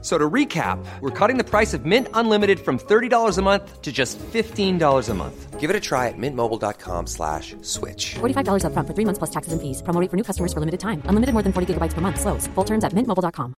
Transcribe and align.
So 0.00 0.16
to 0.16 0.30
recap, 0.30 0.78
we're 1.00 1.10
cutting 1.10 1.38
the 1.38 1.44
price 1.44 1.74
of 1.74 1.84
Mint 1.84 2.06
Unlimited 2.14 2.60
from 2.60 2.78
$30 2.78 3.36
a 3.36 3.42
month 3.42 3.82
to 3.82 3.90
just 3.90 4.16
$15 4.18 5.08
a 5.08 5.14
month. 5.14 5.58
Give 5.58 5.70
it 5.70 5.74
a 5.74 5.80
try 5.80 6.06
at 6.06 6.14
mintmobile.com 6.16 7.08
slash 7.08 7.56
switch. 7.62 8.14
$45 8.20 8.64
up 8.64 8.72
front 8.74 8.86
for 8.86 8.94
three 8.94 9.04
months 9.04 9.18
plus 9.18 9.30
taxes 9.30 9.52
and 9.52 9.60
fees. 9.60 9.82
Promo 9.82 10.00
rate 10.00 10.08
for 10.08 10.16
new 10.16 10.22
customers 10.22 10.52
for 10.52 10.60
limited 10.60 10.78
time. 10.78 11.02
Unlimited 11.06 11.32
more 11.32 11.42
than 11.42 11.52
40 11.52 11.74
gigabytes 11.74 11.94
per 11.94 12.00
month. 12.00 12.20
Slows. 12.20 12.46
Full 12.54 12.64
terms 12.64 12.84
at 12.84 12.92
mintmobile.com. 12.92 13.54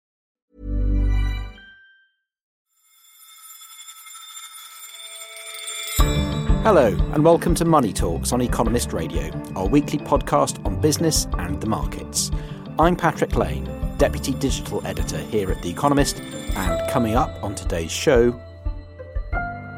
Hello, 6.62 6.88
and 7.14 7.24
welcome 7.24 7.54
to 7.54 7.64
Money 7.64 7.92
Talks 7.92 8.30
on 8.32 8.42
Economist 8.42 8.92
Radio, 8.92 9.30
our 9.56 9.66
weekly 9.66 9.98
podcast 9.98 10.64
on 10.66 10.80
business 10.80 11.26
and 11.38 11.60
the 11.60 11.66
markets. 11.66 12.30
I'm 12.78 12.94
Patrick 12.94 13.34
Lane, 13.36 13.66
Deputy 13.98 14.32
Digital 14.34 14.80
Editor 14.86 15.18
here 15.18 15.50
at 15.50 15.60
The 15.60 15.68
Economist, 15.68 16.20
and 16.20 16.90
coming 16.90 17.16
up 17.16 17.42
on 17.42 17.56
today's 17.56 17.90
show, 17.90 18.30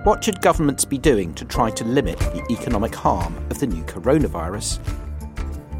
what 0.04 0.22
should 0.22 0.42
governments 0.42 0.84
be 0.84 0.98
doing 0.98 1.32
to 1.34 1.46
try 1.46 1.70
to 1.70 1.84
limit 1.84 2.18
the 2.18 2.44
economic 2.50 2.94
harm 2.94 3.34
of 3.50 3.58
the 3.58 3.66
new 3.66 3.82
coronavirus? 3.84 4.78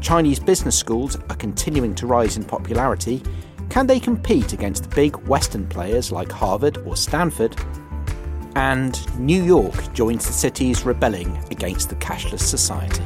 Chinese 0.01 0.39
business 0.39 0.75
schools 0.75 1.17
are 1.29 1.35
continuing 1.35 1.93
to 1.93 2.07
rise 2.07 2.35
in 2.35 2.43
popularity. 2.43 3.21
Can 3.69 3.85
they 3.85 3.99
compete 3.99 4.53
against 4.53 4.89
big 4.89 5.15
Western 5.27 5.67
players 5.67 6.11
like 6.11 6.31
Harvard 6.31 6.77
or 6.79 6.97
Stanford? 6.97 7.55
And 8.55 8.99
New 9.19 9.43
York 9.43 9.93
joins 9.93 10.25
the 10.25 10.33
cities 10.33 10.83
rebelling 10.83 11.37
against 11.51 11.89
the 11.89 11.95
cashless 11.95 12.41
society. 12.41 13.03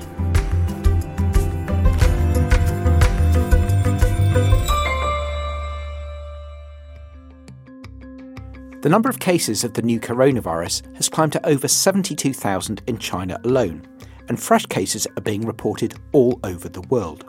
The 8.86 8.91
number 8.91 9.09
of 9.09 9.17
cases 9.17 9.64
of 9.64 9.73
the 9.73 9.81
new 9.81 10.00
coronavirus 10.00 10.95
has 10.97 11.09
climbed 11.09 11.31
to 11.31 11.44
over 11.44 11.67
72,000 11.67 12.83
in 12.86 13.00
China 13.00 13.39
alone, 13.44 13.81
and 14.30 14.39
fresh 14.39 14.67
cases 14.67 15.08
are 15.17 15.23
being 15.23 15.44
reported 15.44 15.95
all 16.11 16.39
over 16.44 16.69
the 16.69 16.83
world. 16.83 17.25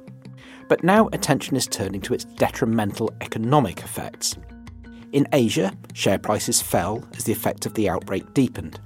But 0.69 0.85
now 0.85 1.09
attention 1.15 1.57
is 1.57 1.67
turning 1.67 2.03
to 2.03 2.13
its 2.13 2.27
detrimental 2.27 3.11
economic 3.23 3.79
effects. 3.79 4.37
In 5.13 5.27
Asia, 5.33 5.73
share 5.95 6.19
prices 6.19 6.61
fell 6.61 7.03
as 7.17 7.25
the 7.25 7.33
effect 7.33 7.65
of 7.65 7.73
the 7.73 7.89
outbreak 7.89 8.35
deepened. 8.35 8.79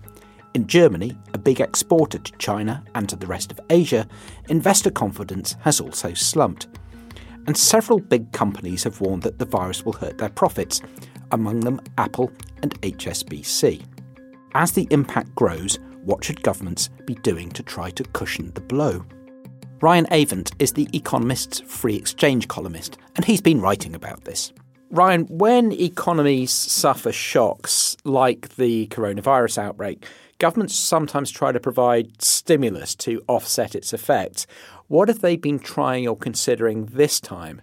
In 0.54 0.68
Germany, 0.68 1.18
a 1.34 1.38
big 1.38 1.60
exporter 1.60 2.18
to 2.18 2.38
China 2.38 2.84
and 2.94 3.08
to 3.08 3.16
the 3.16 3.26
rest 3.26 3.50
of 3.50 3.58
Asia, 3.68 4.06
investor 4.48 4.92
confidence 4.92 5.56
has 5.62 5.80
also 5.80 6.14
slumped. 6.14 6.68
And 7.46 7.56
several 7.56 7.98
big 7.98 8.32
companies 8.32 8.84
have 8.84 9.00
warned 9.00 9.22
that 9.22 9.38
the 9.38 9.44
virus 9.44 9.84
will 9.84 9.94
hurt 9.94 10.18
their 10.18 10.28
profits, 10.28 10.80
among 11.32 11.60
them 11.60 11.80
Apple 11.98 12.30
and 12.62 12.80
HSBC. 12.82 13.84
As 14.54 14.72
the 14.72 14.86
impact 14.90 15.34
grows, 15.34 15.78
what 16.04 16.24
should 16.24 16.42
governments 16.42 16.88
be 17.06 17.14
doing 17.16 17.50
to 17.50 17.62
try 17.62 17.90
to 17.90 18.04
cushion 18.04 18.52
the 18.54 18.60
blow? 18.60 19.04
Ryan 19.80 20.06
Avent 20.06 20.52
is 20.58 20.72
the 20.72 20.88
Economist's 20.92 21.60
free 21.60 21.96
exchange 21.96 22.48
columnist, 22.48 22.98
and 23.16 23.24
he's 23.24 23.40
been 23.40 23.60
writing 23.60 23.94
about 23.94 24.24
this. 24.24 24.52
Ryan, 24.90 25.26
when 25.26 25.72
economies 25.72 26.50
suffer 26.50 27.12
shocks 27.12 27.96
like 28.04 28.56
the 28.56 28.88
coronavirus 28.88 29.58
outbreak, 29.58 30.04
governments 30.38 30.74
sometimes 30.74 31.30
try 31.30 31.52
to 31.52 31.60
provide 31.60 32.20
stimulus 32.20 32.96
to 32.96 33.22
offset 33.28 33.76
its 33.76 33.92
effects. 33.92 34.46
What 34.90 35.06
have 35.06 35.20
they 35.20 35.36
been 35.36 35.60
trying 35.60 36.08
or 36.08 36.16
considering 36.16 36.86
this 36.86 37.20
time? 37.20 37.62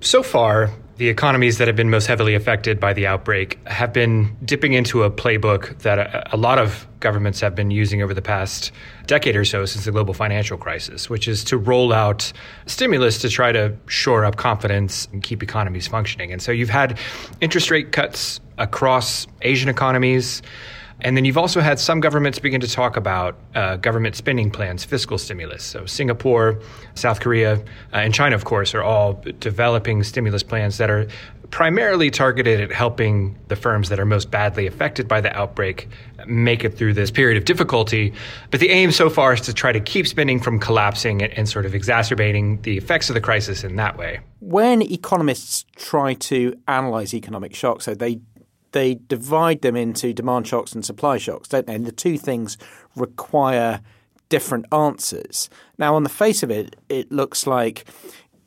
So 0.00 0.24
far, 0.24 0.68
the 0.96 1.08
economies 1.08 1.58
that 1.58 1.68
have 1.68 1.76
been 1.76 1.90
most 1.90 2.06
heavily 2.06 2.34
affected 2.34 2.80
by 2.80 2.92
the 2.92 3.06
outbreak 3.06 3.64
have 3.68 3.92
been 3.92 4.36
dipping 4.44 4.72
into 4.72 5.04
a 5.04 5.10
playbook 5.10 5.78
that 5.82 6.00
a, 6.00 6.34
a, 6.34 6.36
lot 6.36 6.58
of 6.58 6.84
governments 6.98 7.38
have 7.38 7.54
been 7.54 7.70
using 7.70 8.02
over 8.02 8.12
the 8.12 8.20
past 8.20 8.72
decade 9.06 9.36
or 9.36 9.44
so 9.44 9.64
since 9.64 9.84
the 9.84 9.92
global 9.92 10.12
financial 10.12 10.58
crisis, 10.58 11.08
which 11.08 11.28
is 11.28 11.44
to 11.44 11.56
roll 11.56 11.92
out 11.92 12.32
stimulus 12.66 13.18
to 13.18 13.28
try 13.28 13.52
to 13.52 13.72
shore 13.86 14.24
up 14.24 14.34
confidence 14.34 15.06
and 15.12 15.22
keep 15.22 15.44
economies 15.44 15.86
functioning. 15.86 16.32
And 16.32 16.42
so 16.42 16.50
you've 16.50 16.68
had 16.68 16.98
interest 17.40 17.70
rate 17.70 17.92
cuts 17.92 18.40
across 18.58 19.28
Asian 19.42 19.68
economies. 19.68 20.42
And 21.00 21.16
then 21.16 21.24
you've 21.24 21.38
also 21.38 21.60
had 21.60 21.78
some 21.78 22.00
governments 22.00 22.38
begin 22.38 22.60
to 22.62 22.70
talk 22.70 22.96
about 22.96 23.36
uh, 23.54 23.76
government 23.76 24.16
spending 24.16 24.50
plans, 24.50 24.84
fiscal 24.84 25.18
stimulus. 25.18 25.62
So 25.62 25.84
Singapore, 25.84 26.60
South 26.94 27.20
Korea, 27.20 27.56
uh, 27.56 27.60
and 27.92 28.14
China, 28.14 28.34
of 28.34 28.44
course, 28.44 28.74
are 28.74 28.82
all 28.82 29.22
developing 29.38 30.02
stimulus 30.02 30.42
plans 30.42 30.78
that 30.78 30.90
are 30.90 31.06
primarily 31.50 32.10
targeted 32.10 32.60
at 32.60 32.72
helping 32.72 33.38
the 33.48 33.56
firms 33.56 33.88
that 33.88 34.00
are 34.00 34.04
most 34.04 34.30
badly 34.30 34.66
affected 34.66 35.06
by 35.06 35.20
the 35.20 35.34
outbreak 35.36 35.88
make 36.26 36.64
it 36.64 36.76
through 36.76 36.92
this 36.92 37.10
period 37.10 37.36
of 37.36 37.44
difficulty. 37.44 38.12
But 38.50 38.60
the 38.60 38.70
aim 38.70 38.90
so 38.90 39.08
far 39.08 39.34
is 39.34 39.40
to 39.42 39.54
try 39.54 39.72
to 39.72 39.80
keep 39.80 40.06
spending 40.06 40.40
from 40.40 40.58
collapsing 40.58 41.22
and, 41.22 41.32
and 41.34 41.48
sort 41.48 41.66
of 41.66 41.74
exacerbating 41.74 42.60
the 42.62 42.76
effects 42.76 43.10
of 43.10 43.14
the 43.14 43.20
crisis 43.20 43.64
in 43.64 43.76
that 43.76 43.96
way. 43.96 44.20
When 44.40 44.82
economists 44.82 45.64
try 45.76 46.14
to 46.14 46.58
analyze 46.66 47.14
economic 47.14 47.54
shocks, 47.54 47.84
so 47.84 47.94
they 47.94 48.20
they 48.76 48.96
divide 49.08 49.62
them 49.62 49.74
into 49.74 50.12
demand 50.12 50.46
shocks 50.46 50.74
and 50.74 50.84
supply 50.84 51.16
shocks, 51.16 51.48
don't 51.48 51.66
they? 51.66 51.74
And 51.74 51.86
the 51.86 51.92
two 51.92 52.18
things 52.18 52.58
require 52.94 53.80
different 54.28 54.66
answers. 54.70 55.48
Now, 55.78 55.94
on 55.94 56.02
the 56.02 56.10
face 56.10 56.42
of 56.42 56.50
it, 56.50 56.76
it 56.90 57.10
looks 57.10 57.46
like 57.46 57.88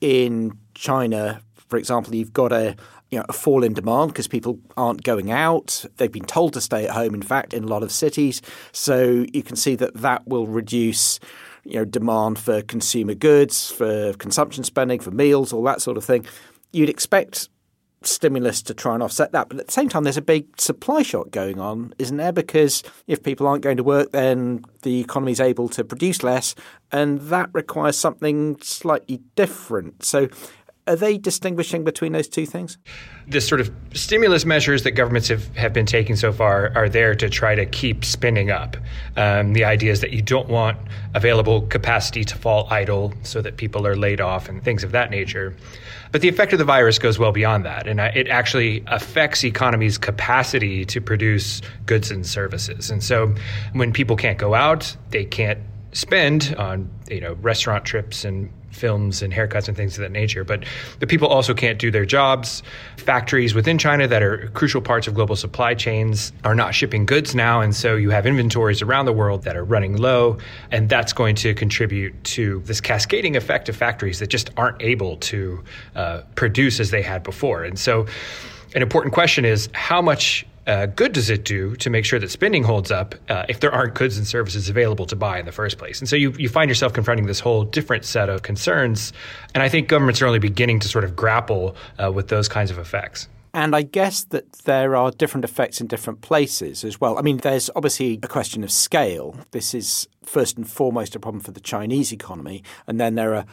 in 0.02 0.56
China, 0.76 1.42
for 1.68 1.78
example, 1.78 2.14
you've 2.14 2.32
got 2.32 2.52
a 2.52 2.76
you 3.10 3.18
know, 3.18 3.26
a 3.28 3.34
fall 3.34 3.64
in 3.64 3.74
demand 3.74 4.12
because 4.12 4.28
people 4.28 4.60
aren't 4.78 5.02
going 5.02 5.32
out. 5.32 5.84
They've 5.98 6.12
been 6.12 6.26
told 6.26 6.54
to 6.54 6.62
stay 6.62 6.86
at 6.86 6.92
home, 6.92 7.16
in 7.16 7.24
fact, 7.24 7.56
in 7.56 7.64
a 7.64 7.68
lot 7.68 7.82
of 7.82 7.92
cities. 7.92 8.40
So 8.72 9.26
you 9.34 9.42
can 9.42 9.56
see 9.56 9.74
that 9.78 9.96
that 9.96 10.28
will 10.28 10.46
reduce 10.46 11.20
you 11.64 11.78
know, 11.78 11.86
demand 11.86 12.38
for 12.38 12.62
consumer 12.62 13.16
goods, 13.16 13.72
for 13.72 14.14
consumption 14.14 14.64
spending, 14.64 15.00
for 15.00 15.10
meals, 15.10 15.52
all 15.52 15.64
that 15.64 15.82
sort 15.82 15.98
of 15.98 16.06
thing. 16.06 16.28
You'd 16.72 16.88
expect 16.88 17.50
stimulus 18.04 18.62
to 18.64 18.74
try 18.74 18.94
and 18.94 19.04
offset 19.04 19.32
that. 19.32 19.50
But 19.50 19.60
at 19.60 19.68
the 19.68 19.72
same 19.72 19.90
time, 19.90 20.04
there's 20.04 20.18
a 20.18 20.22
big 20.22 20.60
supply 20.60 21.02
shock 21.02 21.32
going 21.32 21.60
on, 21.60 21.94
isn't 22.00 22.18
there? 22.18 22.32
Because 22.32 22.84
if 23.08 23.24
people 23.24 23.48
aren't 23.48 23.64
going 23.64 23.78
to 23.78 23.84
work, 23.84 24.12
then 24.12 24.64
the 24.84 25.02
economy 25.02 25.32
is 25.32 25.42
able 25.42 25.68
to 25.70 25.84
produce 25.84 26.24
less, 26.24 26.56
and 26.92 27.20
that 27.22 27.50
requires 27.54 27.98
something 27.98 28.58
slightly 28.62 29.22
different. 29.36 30.04
So, 30.04 30.30
are 30.90 30.96
they 30.96 31.20
distinguishing 31.20 31.84
between 31.84 32.14
those 32.14 32.28
two 32.28 32.48
things? 32.48 32.80
The 33.28 33.40
sort 33.40 33.62
of 33.62 33.72
stimulus 33.94 34.44
measures 34.44 34.82
that 34.84 34.92
governments 34.92 35.28
have, 35.28 35.56
have 35.56 35.72
been 35.72 35.86
taking 35.86 36.16
so 36.16 36.34
far 36.34 36.72
are 36.76 36.90
there 36.90 37.14
to 37.14 37.30
try 37.30 37.54
to 37.54 37.66
keep 37.68 38.04
spinning 38.04 38.50
up. 38.50 38.76
Um, 39.16 39.54
the 39.54 39.64
idea 39.64 39.92
is 39.92 40.02
that 40.02 40.12
you 40.12 40.24
don't 40.24 40.50
want 40.50 40.80
available 41.14 41.62
capacity 41.68 42.24
to 42.24 42.36
fall 42.36 42.68
idle 42.72 43.14
so 43.22 43.40
that 43.42 43.58
people 43.58 43.86
are 43.86 43.96
laid 43.96 44.20
off 44.20 44.50
and 44.50 44.64
things 44.64 44.84
of 44.84 44.92
that 44.92 45.12
nature. 45.12 45.56
But 46.12 46.22
the 46.22 46.28
effect 46.28 46.54
of 46.54 46.60
the 46.60 46.66
virus 46.66 46.98
goes 46.98 47.20
well 47.20 47.32
beyond 47.32 47.66
that, 47.66 47.86
and 47.86 48.00
uh, 48.00 48.10
it 48.16 48.28
actually 48.28 48.84
affects 48.88 49.44
economies' 49.44 50.00
capacity 50.00 50.84
to 50.86 51.00
produce 51.00 51.62
goods 51.86 52.10
and 52.10 52.26
services. 52.26 52.90
And 52.90 53.04
so, 53.04 53.36
when 53.74 53.94
people 53.94 54.16
can't 54.16 54.40
go 54.40 54.56
out, 54.56 54.98
they 55.12 55.24
can't 55.24 55.60
spend 55.92 56.56
on 56.58 56.90
you 57.10 57.22
know 57.22 57.34
restaurant 57.42 57.86
trips 57.86 58.26
and 58.26 58.52
films 58.72 59.22
and 59.22 59.34
haircuts 59.34 59.68
and 59.68 59.76
things 59.76 59.98
of 59.98 60.02
that 60.02 60.12
nature. 60.12 60.44
But 60.44 60.66
the 61.00 61.08
people 61.08 61.28
also 61.28 61.54
can't 61.54 61.80
do 61.80 61.92
their 61.92 62.06
jobs. 62.06 62.64
Factories 62.98 63.54
within 63.54 63.78
China 63.78 64.08
that 64.08 64.22
are 64.22 64.50
crucial 64.54 64.82
parts 64.82 65.08
of 65.08 65.14
global 65.14 65.36
supply 65.36 65.74
chains 65.74 66.32
are 66.44 66.56
not 66.56 66.74
shipping 66.74 67.06
goods 67.06 67.36
now. 67.36 67.62
And 67.62 67.76
so 67.76 67.96
you 67.96 68.10
have 68.10 68.26
inventories 68.26 68.82
around 68.82 69.06
the 69.06 69.14
world 69.14 69.44
that 69.44 69.56
are 69.56 69.66
running 69.66 69.98
low. 69.98 70.38
And 70.72 70.90
that's 70.90 71.14
going 71.14 71.36
to 71.36 71.54
contribute 71.54 72.24
to 72.36 72.62
this 72.66 72.82
cascading 72.82 73.36
effect 73.36 73.70
of 73.70 73.76
factories 73.76 74.20
that 74.20 74.28
just 74.28 74.50
aren't 74.58 74.82
able 74.82 75.18
to 75.18 75.64
uh, 75.96 76.22
produce 76.36 76.80
as 76.80 76.92
they 76.92 77.02
had 77.02 77.24
before. 77.24 77.64
And 77.64 77.78
so 77.78 78.06
an 78.76 78.82
important 78.82 79.14
question 79.14 79.46
is 79.46 79.70
how 79.74 80.02
much 80.02 80.46
uh, 80.70 80.86
good 80.86 81.14
does 81.14 81.32
it 81.32 81.46
do 81.46 81.76
to 81.78 81.90
make 81.90 82.06
sure 82.06 82.20
that 82.20 82.30
spending 82.30 82.62
holds 82.62 82.92
up 82.92 83.16
uh, 83.28 83.44
if 83.50 83.60
there 83.60 83.72
aren't 83.72 83.96
goods 83.96 84.18
and 84.18 84.28
services 84.28 84.70
available 84.70 85.08
to 85.08 85.16
buy 85.16 85.40
in 85.40 85.48
the 85.48 85.52
first 85.52 85.80
place? 85.80 86.00
And 86.00 86.08
so 86.08 86.16
you, 86.16 86.32
you 86.38 86.48
find 86.48 86.70
yourself 86.70 86.94
confronting 86.94 87.26
this 87.26 87.40
whole 87.40 87.64
different 87.64 88.06
set 88.06 88.30
of 88.30 88.44
concerns. 88.44 89.12
And 89.56 89.64
I 89.64 89.70
think 89.70 89.88
governments 89.88 90.22
are 90.22 90.28
only 90.28 90.38
beginning 90.38 90.80
to 90.82 90.88
sort 90.88 91.04
of 91.04 91.16
grapple 91.16 91.76
uh, 91.98 92.12
with 92.12 92.28
those 92.28 92.48
kinds 92.48 92.70
of 92.70 92.78
effects. 92.78 93.28
And 93.52 93.76
I 93.76 93.82
guess 93.82 94.26
that 94.26 94.52
there 94.66 94.96
are 94.96 95.10
different 95.10 95.44
effects 95.44 95.82
in 95.82 95.88
different 95.88 96.22
places 96.22 96.84
as 96.84 97.02
well. 97.02 97.18
I 97.18 97.24
mean, 97.24 97.38
there's 97.38 97.72
obviously 97.76 98.20
a 98.22 98.28
question 98.28 98.64
of 98.64 98.72
scale. 98.72 99.36
This 99.50 99.74
is 99.74 100.08
first 100.24 100.56
and 100.56 100.70
foremost 100.70 101.16
a 101.16 101.20
problem 101.20 101.42
for 101.42 101.50
the 101.50 101.60
Chinese 101.60 102.14
economy. 102.14 102.64
And 102.86 103.02
then 103.02 103.16
there 103.16 103.34
are 103.34 103.46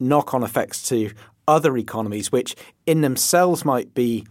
knock 0.00 0.32
on 0.32 0.42
effects 0.42 0.88
to 0.88 1.10
other 1.46 1.76
economies, 1.76 2.32
which 2.32 2.56
in 2.86 3.02
themselves 3.02 3.62
might 3.62 3.92
be 3.92 4.24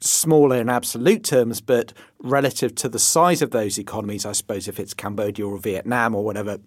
smaller 0.00 0.56
in 0.56 0.68
absolute 0.68 1.24
terms, 1.24 1.60
but 1.60 1.92
relative 2.18 2.74
to 2.76 2.88
the 2.88 2.98
size 2.98 3.42
of 3.42 3.50
those 3.50 3.78
economies, 3.78 4.24
I 4.24 4.32
suppose 4.32 4.68
if 4.68 4.80
it's 4.80 4.94
Cambodia 4.94 5.46
or 5.46 5.58
Vietnam 5.58 6.14
or 6.14 6.24
whatever, 6.24 6.58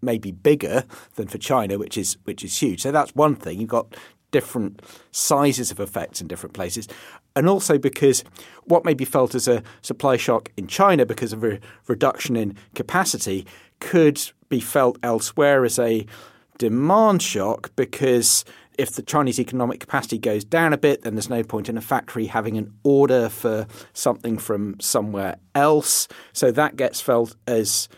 maybe 0.00 0.32
bigger 0.32 0.84
than 1.14 1.28
for 1.28 1.38
China, 1.38 1.78
which 1.78 1.96
is 1.96 2.16
which 2.24 2.44
is 2.44 2.60
huge. 2.60 2.82
So 2.82 2.92
that's 2.92 3.14
one 3.14 3.36
thing. 3.36 3.60
You've 3.60 3.70
got 3.70 3.94
different 4.32 4.82
sizes 5.12 5.70
of 5.70 5.78
effects 5.78 6.20
in 6.20 6.26
different 6.26 6.54
places. 6.54 6.88
And 7.36 7.48
also 7.48 7.78
because 7.78 8.24
what 8.64 8.84
may 8.84 8.94
be 8.94 9.04
felt 9.04 9.34
as 9.34 9.46
a 9.46 9.62
supply 9.82 10.16
shock 10.16 10.50
in 10.56 10.66
China 10.66 11.06
because 11.06 11.32
of 11.32 11.44
a 11.44 11.60
reduction 11.86 12.36
in 12.36 12.56
capacity 12.74 13.46
could 13.78 14.20
be 14.48 14.60
felt 14.60 14.98
elsewhere 15.02 15.64
as 15.64 15.78
a 15.78 16.06
demand 16.58 17.22
shock 17.22 17.70
because 17.76 18.44
if 18.78 18.92
the 18.92 19.02
Chinese 19.02 19.38
economic 19.38 19.80
capacity 19.80 20.18
goes 20.18 20.44
down 20.44 20.72
a 20.72 20.78
bit, 20.78 21.02
then 21.02 21.14
there's 21.14 21.30
no 21.30 21.42
point 21.42 21.68
in 21.68 21.76
a 21.76 21.80
factory 21.80 22.26
having 22.26 22.56
an 22.56 22.72
order 22.82 23.28
for 23.28 23.66
something 23.92 24.38
from 24.38 24.78
somewhere 24.80 25.36
else. 25.54 26.08
So 26.32 26.50
that 26.52 26.76
gets 26.76 27.00
felt 27.00 27.36
as 27.46 27.88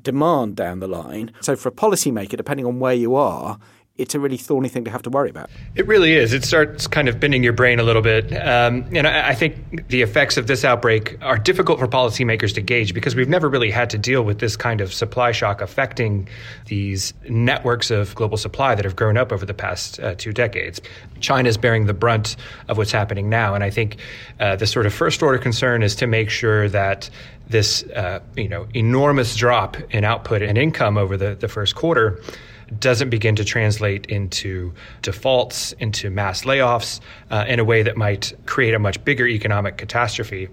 demand 0.00 0.56
down 0.56 0.80
the 0.80 0.88
line. 0.88 1.32
So 1.40 1.56
for 1.56 1.68
a 1.68 1.72
policymaker, 1.72 2.36
depending 2.36 2.66
on 2.66 2.80
where 2.80 2.94
you 2.94 3.14
are, 3.14 3.58
it's 3.98 4.14
a 4.14 4.20
really 4.20 4.36
thorny 4.36 4.68
thing 4.68 4.84
to 4.84 4.90
have 4.90 5.02
to 5.02 5.10
worry 5.10 5.30
about. 5.30 5.48
It 5.74 5.86
really 5.86 6.14
is. 6.14 6.32
It 6.32 6.44
starts 6.44 6.86
kind 6.86 7.08
of 7.08 7.18
bending 7.18 7.42
your 7.42 7.54
brain 7.54 7.80
a 7.80 7.82
little 7.82 8.02
bit. 8.02 8.30
Um, 8.32 8.86
and 8.92 9.06
I, 9.06 9.30
I, 9.30 9.34
think 9.34 9.88
the 9.88 10.02
effects 10.02 10.36
of 10.36 10.46
this 10.46 10.64
outbreak 10.64 11.16
are 11.22 11.38
difficult 11.38 11.78
for 11.78 11.88
policymakers 11.88 12.52
to 12.54 12.60
gauge 12.60 12.92
because 12.92 13.14
we've 13.14 13.28
never 13.28 13.48
really 13.48 13.70
had 13.70 13.88
to 13.90 13.98
deal 13.98 14.22
with 14.22 14.38
this 14.38 14.56
kind 14.56 14.80
of 14.80 14.92
supply 14.92 15.32
shock 15.32 15.62
affecting 15.62 16.28
these 16.66 17.14
networks 17.28 17.90
of 17.90 18.14
global 18.14 18.36
supply 18.36 18.74
that 18.74 18.84
have 18.84 18.96
grown 18.96 19.16
up 19.16 19.32
over 19.32 19.46
the 19.46 19.54
past 19.54 19.98
uh, 20.00 20.14
two 20.14 20.32
decades. 20.32 20.80
China 21.20 21.48
is 21.48 21.56
bearing 21.56 21.86
the 21.86 21.94
brunt 21.94 22.36
of 22.68 22.76
what's 22.76 22.92
happening 22.92 23.30
now. 23.30 23.54
And 23.54 23.64
I 23.64 23.70
think 23.70 23.96
uh, 24.40 24.56
the 24.56 24.66
sort 24.66 24.84
of 24.84 24.92
first 24.92 25.22
order 25.22 25.38
concern 25.38 25.82
is 25.82 25.96
to 25.96 26.06
make 26.06 26.28
sure 26.28 26.68
that 26.68 27.08
this 27.48 27.84
uh, 27.94 28.20
you 28.36 28.48
know 28.48 28.66
enormous 28.74 29.36
drop 29.36 29.76
in 29.90 30.04
output 30.04 30.42
and 30.42 30.58
income 30.58 30.98
over 30.98 31.16
the, 31.16 31.34
the 31.36 31.48
first 31.48 31.76
quarter 31.76 32.20
doesn't 32.78 33.10
begin 33.10 33.36
to 33.36 33.44
translate 33.44 34.06
into 34.06 34.72
defaults, 35.02 35.72
into 35.72 36.10
mass 36.10 36.42
layoffs 36.42 37.00
uh, 37.30 37.44
in 37.46 37.58
a 37.58 37.64
way 37.64 37.82
that 37.82 37.96
might 37.96 38.32
create 38.46 38.74
a 38.74 38.78
much 38.78 39.02
bigger 39.04 39.26
economic 39.26 39.76
catastrophe. 39.76 40.48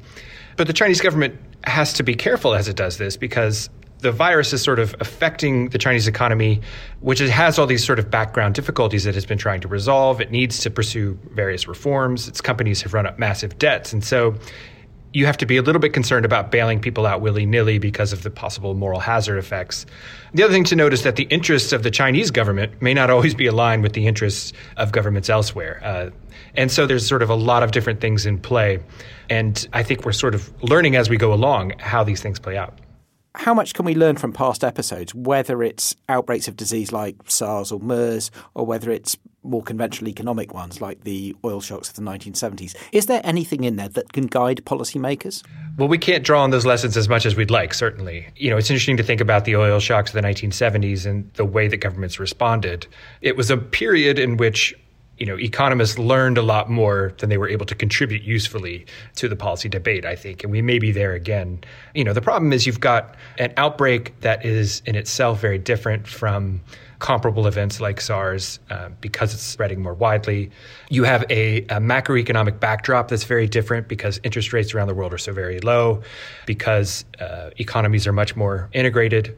But 0.56 0.68
the 0.68 0.74
Chinese 0.74 1.02
government 1.02 1.40
has 1.64 1.94
to 1.94 2.04
be 2.04 2.16
careful 2.16 2.54
as 2.54 2.68
it 2.68 2.76
does 2.76 2.98
this 2.98 3.18
because 3.18 3.70
the 4.00 4.12
virus 4.12 4.52
is 4.54 4.62
sort 4.62 4.80
of 4.80 4.94
affecting 5.00 5.70
the 5.70 5.78
Chinese 5.78 6.08
economy, 6.08 6.62
which 7.00 7.20
has 7.20 7.58
all 7.58 7.66
these 7.66 7.84
sort 7.84 8.00
of 8.00 8.12
background 8.12 8.54
difficulties 8.54 9.06
that 9.06 9.16
it's 9.16 9.26
been 9.26 9.38
trying 9.38 9.62
to 9.62 9.68
resolve. 9.68 10.20
It 10.20 10.30
needs 10.30 10.60
to 10.60 10.70
pursue 10.70 11.18
various 11.32 11.68
reforms. 11.68 12.28
Its 12.28 12.42
companies 12.42 12.82
have 12.82 12.94
run 12.94 13.08
up 13.08 13.18
massive 13.18 13.58
debts. 13.58 13.94
And 13.94 14.04
so 14.04 14.36
you 15.14 15.26
have 15.26 15.38
to 15.38 15.46
be 15.46 15.58
a 15.58 15.62
little 15.62 15.80
bit 15.80 15.94
concerned 15.94 16.26
about 16.26 16.52
bailing 16.52 16.80
people 16.80 17.06
out 17.06 17.22
willy 17.22 17.46
nilly 17.46 17.78
because 17.78 18.14
of 18.14 18.24
the 18.24 18.30
possible 18.30 18.74
moral 18.74 19.00
hazard 19.00 19.38
effects. 19.38 19.86
The 20.34 20.44
other 20.44 20.54
thing 20.54 20.64
to 20.66 20.76
note 20.76 20.94
is 20.94 21.04
that 21.04 21.16
the 21.16 21.24
interests 21.26 21.72
of 21.72 21.84
the 21.84 21.92
Chinese 21.92 22.32
government 22.32 22.82
may 22.82 22.94
not 22.94 23.10
always 23.10 23.36
be 23.36 23.46
aligned 23.46 23.84
with 23.84 23.94
the 23.94 24.08
interests 24.08 24.54
of 24.78 24.92
governments 24.92 25.30
elsewhere. 25.30 25.80
Uh, 25.84 26.10
and 26.56 26.72
so 26.72 26.86
there's 26.86 27.08
sort 27.08 27.22
of 27.22 27.30
a 27.30 27.36
lot 27.36 27.64
of 27.64 27.72
different 27.72 28.02
things 28.02 28.26
in 28.26 28.40
play. 28.40 28.80
And 29.30 29.68
I 29.72 29.84
think 29.84 30.06
we're 30.06 30.12
sort 30.12 30.36
of 30.36 30.52
learning 30.64 30.96
as 30.96 31.10
we 31.10 31.18
go 31.18 31.34
along 31.34 31.74
how 31.80 32.04
these 32.04 32.22
things 32.22 32.40
play 32.40 32.58
out 32.58 32.80
how 33.36 33.54
much 33.54 33.74
can 33.74 33.86
we 33.86 33.96
learn 33.96 34.16
from 34.16 34.32
past 34.32 34.64
episodes, 34.64 35.14
whether 35.16 35.64
it's 35.64 35.96
outbreaks 36.08 36.48
of 36.48 36.56
disease 36.56 36.92
like 36.92 37.16
SARS 37.26 37.72
or 37.72 37.80
MERS, 37.80 38.30
or 38.54 38.66
whether 38.66 38.92
it's 38.92 39.18
more 39.44 39.62
conventional 39.62 40.10
economic 40.10 40.54
ones 40.54 40.82
like 40.82 41.04
the 41.04 41.36
oil 41.44 41.62
shocks 41.62 41.90
of 41.90 41.96
the 41.96 42.02
1970s? 42.02 42.76
Is 42.92 43.06
there 43.08 43.22
anything 43.24 43.64
in 43.64 43.76
there 43.76 43.90
that 43.90 44.14
can 44.14 44.28
guide 44.28 44.62
policymakers? 44.66 45.44
Well, 45.78 45.88
we 45.88 45.98
can't 45.98 46.24
draw 46.24 46.44
on 46.44 46.52
those 46.52 46.66
lessons 46.66 46.98
as 46.98 47.10
much 47.10 47.26
as 47.26 47.36
we'd 47.36 47.52
like, 47.52 47.74
certainly. 47.74 48.28
You 48.36 48.50
know, 48.50 48.58
it's 48.58 48.70
interesting 48.70 48.98
to 48.98 49.04
think 49.04 49.22
about 49.22 49.46
the 49.46 49.56
oil 49.56 49.80
shocks 49.80 50.14
of 50.14 50.22
the 50.22 50.28
1970s 50.28 51.06
and 51.06 51.32
the 51.34 51.46
way 51.46 51.68
that 51.68 51.78
governments 51.78 52.20
responded. 52.20 52.88
It 53.22 53.36
was 53.36 53.50
a 53.50 53.58
period 53.58 54.20
in 54.20 54.38
which 54.38 54.76
you 55.18 55.28
know, 55.28 55.38
economists 55.38 56.00
learned 56.00 56.38
a 56.38 56.42
lot 56.42 56.70
more 56.70 57.14
than 57.20 57.30
they 57.30 57.38
were 57.38 57.48
able 57.48 57.66
to 57.68 57.76
contribute 57.76 58.24
usefully 58.24 58.86
to 59.16 59.30
the 59.30 59.36
policy 59.36 59.70
debate, 59.70 60.06
I 60.06 60.16
think. 60.16 60.44
And 60.44 60.52
we 60.52 60.62
may 60.62 60.80
be 60.80 60.92
there 60.92 61.14
again. 61.14 61.64
You 61.94 62.04
know, 62.04 62.14
the 62.14 62.22
problem 62.22 62.52
is 62.52 62.66
you've 62.66 62.80
got 62.80 63.16
an 63.38 63.54
outbreak 63.56 64.20
that 64.22 64.44
is 64.44 64.82
in 64.86 64.96
itself 64.96 65.40
very 65.40 65.60
different 65.60 66.08
from 66.08 66.62
comparable 67.04 67.48
events 67.48 67.82
like 67.82 68.00
SARS 68.00 68.60
uh, 68.70 68.88
because 69.02 69.34
it's 69.34 69.44
spreading 69.44 69.82
more 69.82 69.94
widely. 69.94 70.50
You 70.90 71.04
have 71.04 71.26
a, 71.30 71.58
a, 71.64 71.82
macroeconomic 71.82 72.62
backdrop 72.62 73.10
that's 73.10 73.26
very 73.26 73.46
different 73.46 73.90
because 73.90 74.22
interest 74.24 74.54
rates 74.54 74.74
around 74.74 74.88
the 74.88 74.94
world 74.94 75.14
are 75.14 75.18
so 75.18 75.34
very 75.34 75.60
low, 75.60 76.02
because 76.46 77.04
uh, 77.20 77.50
economies 77.58 78.08
are 78.08 78.14
much 78.14 78.38
more 78.38 78.70
integrated. 78.72 79.38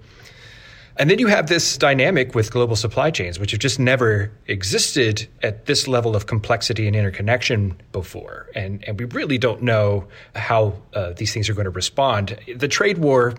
And 0.97 1.09
then 1.09 1.19
you 1.19 1.27
have 1.27 1.47
this 1.47 1.77
dynamic 1.77 2.35
with 2.35 2.51
global 2.51 2.77
supply 2.77 3.11
chains, 3.11 3.37
which 3.37 3.51
have 3.51 3.59
just 3.59 3.79
never 3.79 4.31
existed 4.47 5.27
at 5.43 5.65
this 5.65 5.89
level 5.89 6.15
of 6.15 6.25
complexity 6.25 6.87
and 6.87 6.95
interconnection 6.95 7.79
before. 7.91 8.49
And, 8.55 8.81
and 8.87 8.97
we 8.97 9.05
really 9.05 9.37
don't 9.37 9.61
know 9.61 10.07
how 10.35 10.75
uh, 10.93 11.11
these 11.17 11.33
things 11.33 11.49
are 11.49 11.53
going 11.53 11.65
to 11.65 11.71
respond. 11.71 12.39
The 12.55 12.69
trade 12.69 12.99
war, 12.99 13.33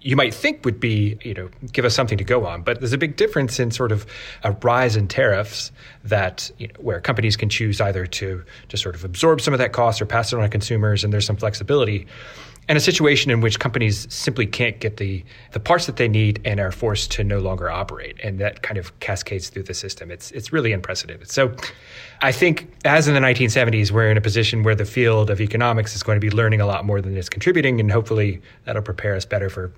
you 0.00 0.16
might 0.16 0.32
think 0.32 0.64
would 0.64 0.80
be, 0.80 1.18
you 1.22 1.34
know, 1.34 1.50
give 1.72 1.84
us 1.84 1.94
something 1.94 2.16
to 2.16 2.24
go 2.24 2.46
on. 2.46 2.62
But 2.62 2.80
there's 2.80 2.94
a 2.94 2.98
big 2.98 3.16
difference 3.16 3.60
in 3.60 3.70
sort 3.70 3.92
of 3.92 4.06
a 4.42 4.52
rise 4.52 4.96
in 4.96 5.06
tariffs 5.06 5.70
that, 6.04 6.50
you 6.56 6.68
know, 6.68 6.74
where 6.78 6.98
companies 6.98 7.36
can 7.36 7.50
choose 7.50 7.78
either 7.78 8.06
to, 8.06 8.42
to 8.70 8.76
sort 8.78 8.94
of 8.94 9.04
absorb 9.04 9.42
some 9.42 9.52
of 9.52 9.58
that 9.58 9.72
cost 9.72 10.00
or 10.00 10.06
pass 10.06 10.32
it 10.32 10.36
on 10.36 10.42
to 10.42 10.48
consumers, 10.48 11.04
and 11.04 11.12
there's 11.12 11.26
some 11.26 11.36
flexibility 11.36 12.06
and 12.68 12.78
a 12.78 12.80
situation 12.80 13.30
in 13.30 13.40
which 13.40 13.58
companies 13.58 14.06
simply 14.12 14.46
can't 14.46 14.78
get 14.78 14.96
the, 14.96 15.24
the 15.50 15.60
parts 15.60 15.86
that 15.86 15.96
they 15.96 16.08
need 16.08 16.40
and 16.44 16.60
are 16.60 16.70
forced 16.70 17.10
to 17.12 17.24
no 17.24 17.40
longer 17.40 17.68
operate. 17.68 18.16
And 18.22 18.38
that 18.38 18.62
kind 18.62 18.78
of 18.78 18.98
cascades 19.00 19.48
through 19.48 19.64
the 19.64 19.74
system. 19.74 20.10
It's, 20.10 20.30
it's 20.30 20.52
really 20.52 20.72
unprecedented. 20.72 21.30
So 21.30 21.54
I 22.20 22.30
think, 22.30 22.72
as 22.84 23.08
in 23.08 23.14
the 23.14 23.20
1970s, 23.20 23.90
we're 23.90 24.10
in 24.10 24.16
a 24.16 24.20
position 24.20 24.62
where 24.62 24.76
the 24.76 24.84
field 24.84 25.28
of 25.28 25.40
economics 25.40 25.96
is 25.96 26.02
going 26.02 26.16
to 26.16 26.20
be 26.20 26.30
learning 26.30 26.60
a 26.60 26.66
lot 26.66 26.84
more 26.84 27.00
than 27.00 27.16
it's 27.16 27.28
contributing, 27.28 27.80
and 27.80 27.90
hopefully 27.90 28.40
that'll 28.64 28.82
prepare 28.82 29.16
us 29.16 29.24
better 29.24 29.50
for 29.50 29.72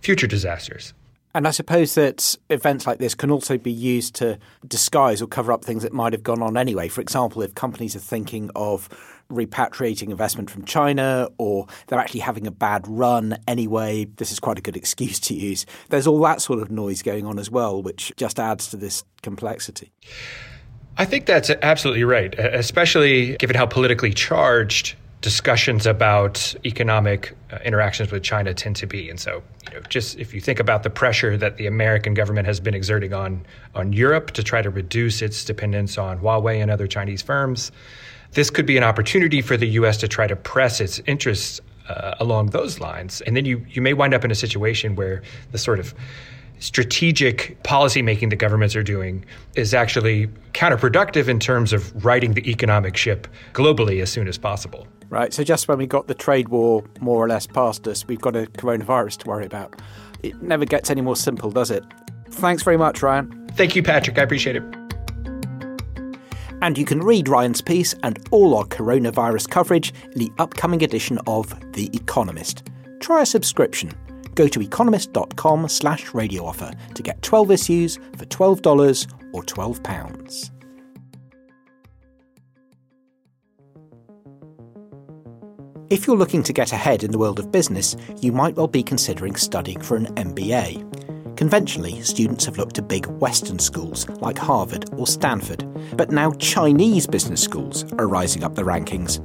future 0.00 0.26
disasters. 0.26 0.94
And 1.34 1.48
I 1.48 1.50
suppose 1.50 1.96
that 1.96 2.36
events 2.48 2.86
like 2.86 2.98
this 2.98 3.14
can 3.14 3.30
also 3.30 3.58
be 3.58 3.72
used 3.72 4.14
to 4.16 4.38
disguise 4.66 5.20
or 5.20 5.26
cover 5.26 5.52
up 5.52 5.64
things 5.64 5.82
that 5.82 5.92
might 5.92 6.12
have 6.12 6.22
gone 6.22 6.40
on 6.40 6.56
anyway. 6.56 6.86
For 6.86 7.00
example, 7.00 7.42
if 7.42 7.56
companies 7.56 7.96
are 7.96 8.00
thinking 8.00 8.50
of 8.54 8.88
repatriating 9.32 10.10
investment 10.10 10.48
from 10.48 10.64
China 10.64 11.28
or 11.38 11.66
they're 11.88 11.98
actually 11.98 12.20
having 12.20 12.46
a 12.46 12.52
bad 12.52 12.86
run 12.86 13.36
anyway, 13.48 14.04
this 14.04 14.30
is 14.30 14.38
quite 14.38 14.58
a 14.58 14.62
good 14.62 14.76
excuse 14.84 15.18
to 15.20 15.34
use. 15.34 15.66
There's 15.88 16.06
all 16.06 16.20
that 16.20 16.40
sort 16.40 16.60
of 16.60 16.70
noise 16.70 17.02
going 17.02 17.26
on 17.26 17.40
as 17.40 17.50
well, 17.50 17.82
which 17.82 18.12
just 18.16 18.38
adds 18.38 18.70
to 18.70 18.76
this 18.76 19.02
complexity. 19.22 19.90
I 20.96 21.04
think 21.04 21.26
that's 21.26 21.50
absolutely 21.50 22.04
right, 22.04 22.38
especially 22.38 23.36
given 23.38 23.56
how 23.56 23.66
politically 23.66 24.12
charged 24.12 24.94
discussions 25.24 25.86
about 25.86 26.54
economic 26.66 27.34
uh, 27.50 27.56
interactions 27.64 28.12
with 28.12 28.22
China 28.22 28.52
tend 28.52 28.76
to 28.76 28.86
be. 28.86 29.08
And 29.08 29.18
so, 29.18 29.42
you 29.66 29.74
know, 29.74 29.80
just 29.88 30.18
if 30.18 30.34
you 30.34 30.40
think 30.42 30.60
about 30.60 30.82
the 30.82 30.90
pressure 30.90 31.38
that 31.38 31.56
the 31.56 31.66
American 31.66 32.12
government 32.12 32.46
has 32.46 32.60
been 32.60 32.74
exerting 32.74 33.14
on 33.14 33.46
on 33.74 33.94
Europe 33.94 34.32
to 34.32 34.42
try 34.42 34.60
to 34.60 34.68
reduce 34.68 35.22
its 35.22 35.42
dependence 35.42 35.96
on 35.96 36.18
Huawei 36.18 36.60
and 36.60 36.70
other 36.70 36.86
Chinese 36.86 37.22
firms, 37.22 37.72
this 38.32 38.50
could 38.50 38.66
be 38.66 38.76
an 38.76 38.84
opportunity 38.84 39.40
for 39.40 39.56
the 39.56 39.68
U.S. 39.80 39.96
to 39.96 40.08
try 40.08 40.26
to 40.26 40.36
press 40.36 40.78
its 40.78 41.00
interests 41.06 41.58
uh, 41.88 42.16
along 42.20 42.50
those 42.50 42.78
lines. 42.78 43.22
And 43.22 43.34
then 43.34 43.46
you 43.46 43.64
you 43.70 43.80
may 43.80 43.94
wind 43.94 44.12
up 44.12 44.26
in 44.26 44.30
a 44.30 44.34
situation 44.34 44.94
where 44.94 45.22
the 45.52 45.58
sort 45.58 45.80
of 45.80 45.94
strategic 46.58 47.62
policymaking 47.62 48.28
that 48.28 48.36
governments 48.36 48.76
are 48.76 48.82
doing 48.82 49.24
is 49.54 49.72
actually 49.72 50.28
counterproductive 50.52 51.28
in 51.28 51.40
terms 51.40 51.72
of 51.72 52.04
righting 52.04 52.34
the 52.34 52.46
economic 52.50 52.94
ship 52.94 53.26
globally 53.54 54.02
as 54.02 54.12
soon 54.12 54.28
as 54.28 54.36
possible. 54.36 54.86
Right. 55.14 55.32
So 55.32 55.44
just 55.44 55.68
when 55.68 55.78
we 55.78 55.86
got 55.86 56.08
the 56.08 56.14
trade 56.14 56.48
war 56.48 56.82
more 56.98 57.24
or 57.24 57.28
less 57.28 57.46
past 57.46 57.86
us, 57.86 58.04
we've 58.08 58.20
got 58.20 58.34
a 58.34 58.46
coronavirus 58.46 59.18
to 59.18 59.28
worry 59.28 59.46
about. 59.46 59.80
It 60.24 60.42
never 60.42 60.64
gets 60.64 60.90
any 60.90 61.02
more 61.02 61.14
simple, 61.14 61.52
does 61.52 61.70
it? 61.70 61.84
Thanks 62.30 62.64
very 62.64 62.76
much, 62.76 63.00
Ryan. 63.00 63.46
Thank 63.52 63.76
you, 63.76 63.82
Patrick. 63.84 64.18
I 64.18 64.22
appreciate 64.22 64.56
it. 64.56 64.64
And 66.62 66.76
you 66.76 66.84
can 66.84 66.98
read 66.98 67.28
Ryan's 67.28 67.60
piece 67.60 67.94
and 68.02 68.18
all 68.32 68.56
our 68.56 68.64
coronavirus 68.64 69.48
coverage 69.50 69.94
in 70.10 70.18
the 70.18 70.32
upcoming 70.38 70.82
edition 70.82 71.20
of 71.28 71.54
The 71.74 71.90
Economist. 71.92 72.68
Try 72.98 73.22
a 73.22 73.26
subscription. 73.26 73.92
Go 74.34 74.48
to 74.48 74.60
economist.com 74.60 75.68
slash 75.68 76.12
radio 76.12 76.44
offer 76.44 76.72
to 76.92 77.02
get 77.04 77.22
12 77.22 77.52
issues 77.52 77.96
for 78.16 78.24
$12 78.24 79.12
or 79.32 79.44
£12. 79.44 80.63
If 85.90 86.06
you're 86.06 86.16
looking 86.16 86.42
to 86.44 86.52
get 86.54 86.72
ahead 86.72 87.04
in 87.04 87.10
the 87.10 87.18
world 87.18 87.38
of 87.38 87.52
business, 87.52 87.94
you 88.22 88.32
might 88.32 88.56
well 88.56 88.66
be 88.66 88.82
considering 88.82 89.36
studying 89.36 89.82
for 89.82 89.96
an 89.98 90.06
MBA. 90.14 91.36
Conventionally, 91.36 92.00
students 92.00 92.46
have 92.46 92.56
looked 92.56 92.76
to 92.76 92.82
big 92.82 93.04
Western 93.06 93.58
schools 93.58 94.08
like 94.20 94.38
Harvard 94.38 94.88
or 94.96 95.06
Stanford, 95.06 95.66
but 95.94 96.10
now 96.10 96.32
Chinese 96.32 97.06
business 97.06 97.42
schools 97.42 97.84
are 97.98 98.08
rising 98.08 98.44
up 98.44 98.54
the 98.54 98.62
rankings. 98.62 99.20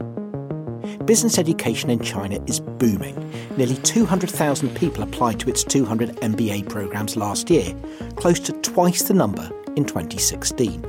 business 1.05 1.39
education 1.39 1.89
in 1.89 2.01
China 2.01 2.43
is 2.45 2.59
booming. 2.59 3.15
Nearly 3.55 3.77
200,000 3.77 4.75
people 4.75 5.03
applied 5.03 5.39
to 5.39 5.49
its 5.49 5.63
200 5.63 6.17
MBA 6.17 6.67
programs 6.67 7.15
last 7.15 7.49
year, 7.49 7.73
close 8.17 8.39
to 8.41 8.51
twice 8.51 9.03
the 9.03 9.13
number 9.13 9.49
in 9.77 9.85
2016. 9.85 10.81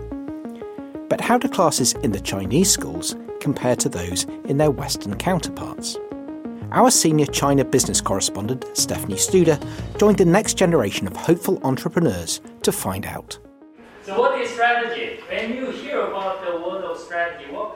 But 1.08 1.20
how 1.20 1.38
do 1.38 1.48
classes 1.48 1.92
in 2.02 2.10
the 2.10 2.20
Chinese 2.20 2.70
schools 2.70 3.14
compare 3.40 3.74
to 3.76 3.88
those 3.88 4.24
in 4.44 4.58
their 4.58 4.70
Western 4.70 5.16
counterparts? 5.16 5.98
Our 6.72 6.90
senior 6.90 7.26
China 7.26 7.64
business 7.64 8.00
correspondent, 8.00 8.64
Stephanie 8.74 9.16
Studer, 9.16 9.58
joined 9.98 10.18
the 10.18 10.24
next 10.24 10.54
generation 10.54 11.08
of 11.08 11.16
hopeful 11.16 11.60
entrepreneurs 11.64 12.40
to 12.62 12.70
find 12.70 13.04
out. 13.04 13.38
So, 14.02 14.18
what 14.18 14.40
is 14.40 14.50
strategy? 14.50 15.20
When 15.28 15.54
you 15.54 15.70
hear 15.72 16.00
about 16.00 16.44
the 16.44 16.52
world 16.52 16.84
of 16.84 16.98
strategy, 16.98 17.50
what 17.50 17.69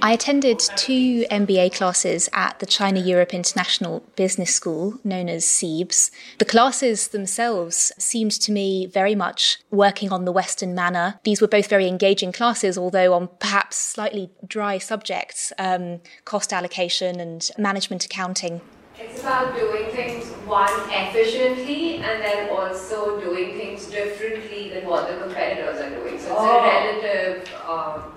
I 0.00 0.12
attended 0.12 0.58
two 0.76 1.24
MBA 1.30 1.74
classes 1.74 2.28
at 2.32 2.58
the 2.58 2.66
China 2.66 3.00
Europe 3.00 3.34
International 3.34 4.00
Business 4.16 4.54
School, 4.54 4.98
known 5.04 5.28
as 5.28 5.44
CEIBS. 5.44 6.10
The 6.38 6.44
classes 6.44 7.08
themselves 7.08 7.92
seemed 7.98 8.32
to 8.32 8.52
me 8.52 8.86
very 8.86 9.14
much 9.14 9.58
working 9.70 10.12
on 10.12 10.24
the 10.24 10.32
Western 10.32 10.74
manner. 10.74 11.20
These 11.24 11.40
were 11.40 11.48
both 11.48 11.68
very 11.68 11.88
engaging 11.88 12.32
classes, 12.32 12.78
although 12.78 13.14
on 13.14 13.28
perhaps 13.38 13.76
slightly 13.76 14.30
dry 14.46 14.78
subjects 14.78 15.52
um, 15.58 16.00
cost 16.24 16.52
allocation 16.52 17.20
and 17.20 17.50
management 17.58 18.04
accounting. 18.04 18.60
It's 18.98 19.20
about 19.20 19.56
doing 19.56 19.90
things 19.90 20.26
one 20.46 20.70
efficiently 20.90 21.96
and 21.96 22.22
then 22.22 22.50
also 22.50 23.20
doing 23.20 23.56
things 23.56 23.86
differently 23.86 24.70
than 24.70 24.86
what 24.86 25.08
the 25.08 25.16
competitors 25.16 25.80
are 25.80 25.90
doing. 25.90 26.18
So 26.18 26.26
it's 26.26 26.30
oh. 26.30 26.58
a 26.58 26.62
relative 26.62 27.54
um, 27.66 28.02
field. 28.02 28.11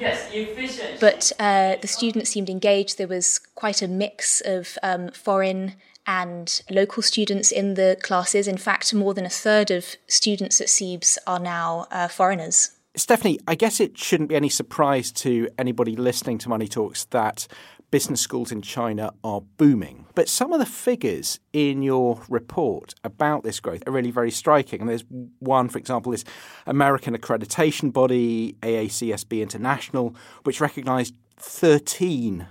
Yes, 0.00 0.28
efficient. 0.32 0.98
But 0.98 1.32
uh, 1.38 1.76
the 1.80 1.88
students 1.88 2.30
seemed 2.30 2.48
engaged. 2.48 2.98
There 2.98 3.06
was 3.06 3.38
quite 3.54 3.82
a 3.82 3.88
mix 3.88 4.40
of 4.40 4.78
um, 4.82 5.10
foreign 5.10 5.74
and 6.06 6.62
local 6.70 7.02
students 7.02 7.52
in 7.52 7.74
the 7.74 7.96
classes. 8.02 8.48
In 8.48 8.56
fact, 8.56 8.92
more 8.94 9.14
than 9.14 9.26
a 9.26 9.30
third 9.30 9.70
of 9.70 9.96
students 10.08 10.60
at 10.60 10.68
CEIBS 10.68 11.18
are 11.26 11.38
now 11.38 11.86
uh, 11.90 12.08
foreigners. 12.08 12.70
Stephanie, 12.96 13.38
I 13.46 13.54
guess 13.54 13.78
it 13.78 13.96
shouldn't 13.96 14.30
be 14.30 14.36
any 14.36 14.48
surprise 14.48 15.12
to 15.12 15.48
anybody 15.58 15.94
listening 15.94 16.38
to 16.38 16.48
Money 16.48 16.66
Talks 16.66 17.04
that 17.06 17.46
business 17.90 18.20
schools 18.20 18.52
in 18.52 18.62
China 18.62 19.12
are 19.24 19.40
booming. 19.56 20.06
But 20.14 20.28
some 20.28 20.52
of 20.52 20.60
the 20.60 20.66
figures 20.66 21.40
in 21.52 21.82
your 21.82 22.22
report 22.28 22.94
about 23.04 23.42
this 23.42 23.60
growth 23.60 23.82
are 23.86 23.92
really 23.92 24.10
very 24.10 24.30
striking. 24.30 24.80
And 24.80 24.88
there's 24.88 25.04
one, 25.38 25.68
for 25.68 25.78
example, 25.78 26.12
this 26.12 26.24
American 26.66 27.16
accreditation 27.16 27.92
body, 27.92 28.56
AACSB 28.62 29.40
International, 29.42 30.14
which 30.44 30.60
recognized 30.60 31.14
13 31.38 32.46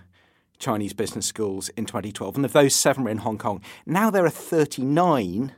Chinese 0.57 0.93
business 0.93 1.25
schools 1.25 1.69
in 1.69 1.85
2012. 1.85 2.35
And 2.35 2.45
of 2.45 2.53
those, 2.53 2.75
seven 2.75 3.05
were 3.05 3.09
in 3.09 3.19
Hong 3.19 3.37
Kong. 3.37 3.61
Now 3.85 4.09
there 4.09 4.25
are 4.25 4.29
39, 4.29 5.53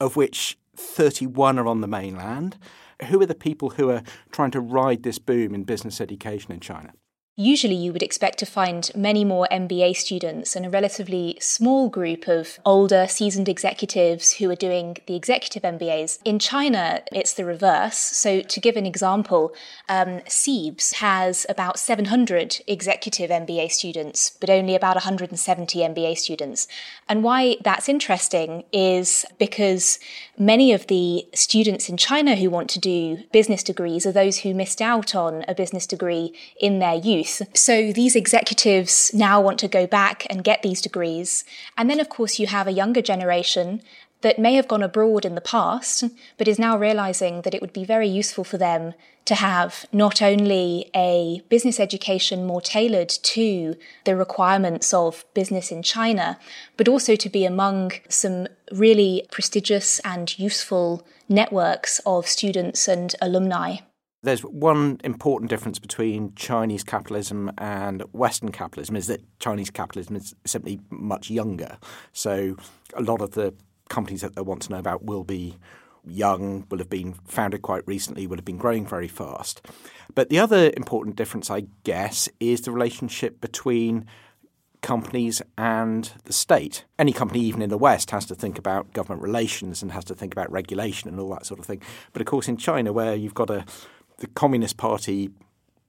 of 0.00 0.16
which 0.16 0.56
31 0.76 1.58
are 1.58 1.66
on 1.66 1.80
the 1.80 1.88
mainland. 1.88 2.56
Who 3.08 3.20
are 3.20 3.26
the 3.26 3.34
people 3.34 3.70
who 3.70 3.90
are 3.90 4.02
trying 4.30 4.52
to 4.52 4.60
ride 4.60 5.02
this 5.02 5.18
boom 5.18 5.54
in 5.54 5.64
business 5.64 6.00
education 6.00 6.52
in 6.52 6.60
China? 6.60 6.92
Usually, 7.38 7.74
you 7.74 7.92
would 7.92 8.02
expect 8.02 8.38
to 8.38 8.46
find 8.46 8.90
many 8.94 9.22
more 9.22 9.46
MBA 9.52 9.94
students 9.96 10.56
and 10.56 10.64
a 10.64 10.70
relatively 10.70 11.36
small 11.38 11.90
group 11.90 12.28
of 12.28 12.58
older, 12.64 13.06
seasoned 13.06 13.46
executives 13.46 14.32
who 14.32 14.50
are 14.50 14.56
doing 14.56 14.96
the 15.06 15.16
executive 15.16 15.62
MBAs. 15.62 16.18
In 16.24 16.38
China, 16.38 17.02
it's 17.12 17.34
the 17.34 17.44
reverse. 17.44 17.98
So, 17.98 18.40
to 18.40 18.60
give 18.60 18.74
an 18.76 18.86
example, 18.86 19.52
um, 19.86 20.22
has 20.94 21.44
about 21.50 21.78
700 21.78 22.62
executive 22.66 23.28
MBA 23.28 23.70
students, 23.70 24.30
but 24.40 24.48
only 24.48 24.74
about 24.74 24.96
170 24.96 25.80
MBA 25.80 26.16
students. 26.16 26.66
And 27.06 27.22
why 27.22 27.58
that's 27.62 27.90
interesting 27.90 28.64
is 28.72 29.26
because 29.38 29.98
many 30.38 30.72
of 30.72 30.86
the 30.86 31.26
students 31.34 31.90
in 31.90 31.98
China 31.98 32.34
who 32.34 32.48
want 32.48 32.70
to 32.70 32.78
do 32.78 33.24
business 33.30 33.62
degrees 33.62 34.06
are 34.06 34.12
those 34.12 34.38
who 34.38 34.54
missed 34.54 34.80
out 34.80 35.14
on 35.14 35.44
a 35.46 35.54
business 35.54 35.86
degree 35.86 36.32
in 36.58 36.78
their 36.78 36.94
youth 36.94 37.25
youth. 37.26 37.42
So 37.54 37.92
these 37.92 38.16
executives 38.16 39.12
now 39.14 39.40
want 39.40 39.58
to 39.60 39.68
go 39.68 39.86
back 39.86 40.26
and 40.30 40.44
get 40.44 40.62
these 40.62 40.80
degrees. 40.80 41.44
And 41.76 41.90
then, 41.90 42.00
of 42.00 42.08
course, 42.08 42.38
you 42.38 42.46
have 42.46 42.66
a 42.66 42.72
younger 42.72 43.02
generation 43.02 43.82
that 44.22 44.38
may 44.38 44.54
have 44.54 44.66
gone 44.66 44.82
abroad 44.82 45.24
in 45.24 45.34
the 45.34 45.40
past, 45.40 46.04
but 46.38 46.48
is 46.48 46.58
now 46.58 46.76
realizing 46.76 47.42
that 47.42 47.54
it 47.54 47.60
would 47.60 47.72
be 47.72 47.84
very 47.84 48.08
useful 48.08 48.44
for 48.44 48.56
them 48.56 48.94
to 49.26 49.34
have 49.34 49.86
not 49.92 50.22
only 50.22 50.90
a 50.94 51.42
business 51.48 51.78
education 51.78 52.46
more 52.46 52.60
tailored 52.60 53.08
to 53.08 53.76
the 54.04 54.16
requirements 54.16 54.94
of 54.94 55.24
business 55.34 55.70
in 55.70 55.82
China, 55.82 56.38
but 56.76 56.88
also 56.88 57.14
to 57.16 57.28
be 57.28 57.44
among 57.44 57.92
some 58.08 58.46
really 58.72 59.26
prestigious 59.30 59.98
and 60.00 60.38
useful 60.38 61.06
networks 61.28 62.00
of 62.06 62.26
students 62.26 62.88
and 62.88 63.14
alumni 63.20 63.76
there's 64.22 64.40
one 64.42 64.98
important 65.04 65.50
difference 65.50 65.78
between 65.78 66.34
Chinese 66.34 66.82
capitalism 66.82 67.50
and 67.58 68.02
Western 68.12 68.50
capitalism 68.50 68.96
is 68.96 69.06
that 69.06 69.22
Chinese 69.38 69.70
capitalism 69.70 70.16
is 70.16 70.34
simply 70.44 70.80
much 70.90 71.30
younger. 71.30 71.78
So 72.12 72.56
a 72.94 73.02
lot 73.02 73.20
of 73.20 73.32
the 73.32 73.54
companies 73.88 74.22
that 74.22 74.34
they 74.34 74.42
want 74.42 74.62
to 74.62 74.72
know 74.72 74.78
about 74.78 75.04
will 75.04 75.24
be 75.24 75.58
young, 76.04 76.66
will 76.70 76.78
have 76.78 76.90
been 76.90 77.14
founded 77.26 77.62
quite 77.62 77.86
recently, 77.86 78.26
will 78.26 78.36
have 78.36 78.44
been 78.44 78.58
growing 78.58 78.86
very 78.86 79.08
fast. 79.08 79.64
But 80.14 80.28
the 80.28 80.38
other 80.38 80.72
important 80.76 81.16
difference, 81.16 81.50
I 81.50 81.64
guess, 81.84 82.28
is 82.40 82.62
the 82.62 82.72
relationship 82.72 83.40
between 83.40 84.06
companies 84.82 85.42
and 85.58 86.12
the 86.24 86.32
state. 86.32 86.84
Any 86.98 87.12
company, 87.12 87.40
even 87.40 87.60
in 87.60 87.70
the 87.70 87.78
West, 87.78 88.12
has 88.12 88.24
to 88.26 88.34
think 88.34 88.56
about 88.58 88.92
government 88.92 89.22
relations 89.22 89.82
and 89.82 89.90
has 89.92 90.04
to 90.04 90.14
think 90.14 90.32
about 90.32 90.50
regulation 90.50 91.08
and 91.08 91.18
all 91.18 91.30
that 91.30 91.46
sort 91.46 91.58
of 91.58 91.66
thing. 91.66 91.82
But 92.12 92.22
of 92.22 92.26
course, 92.26 92.48
in 92.48 92.56
China, 92.56 92.92
where 92.92 93.14
you've 93.14 93.34
got 93.34 93.50
a 93.50 93.64
the 94.18 94.26
Communist 94.28 94.76
Party 94.76 95.30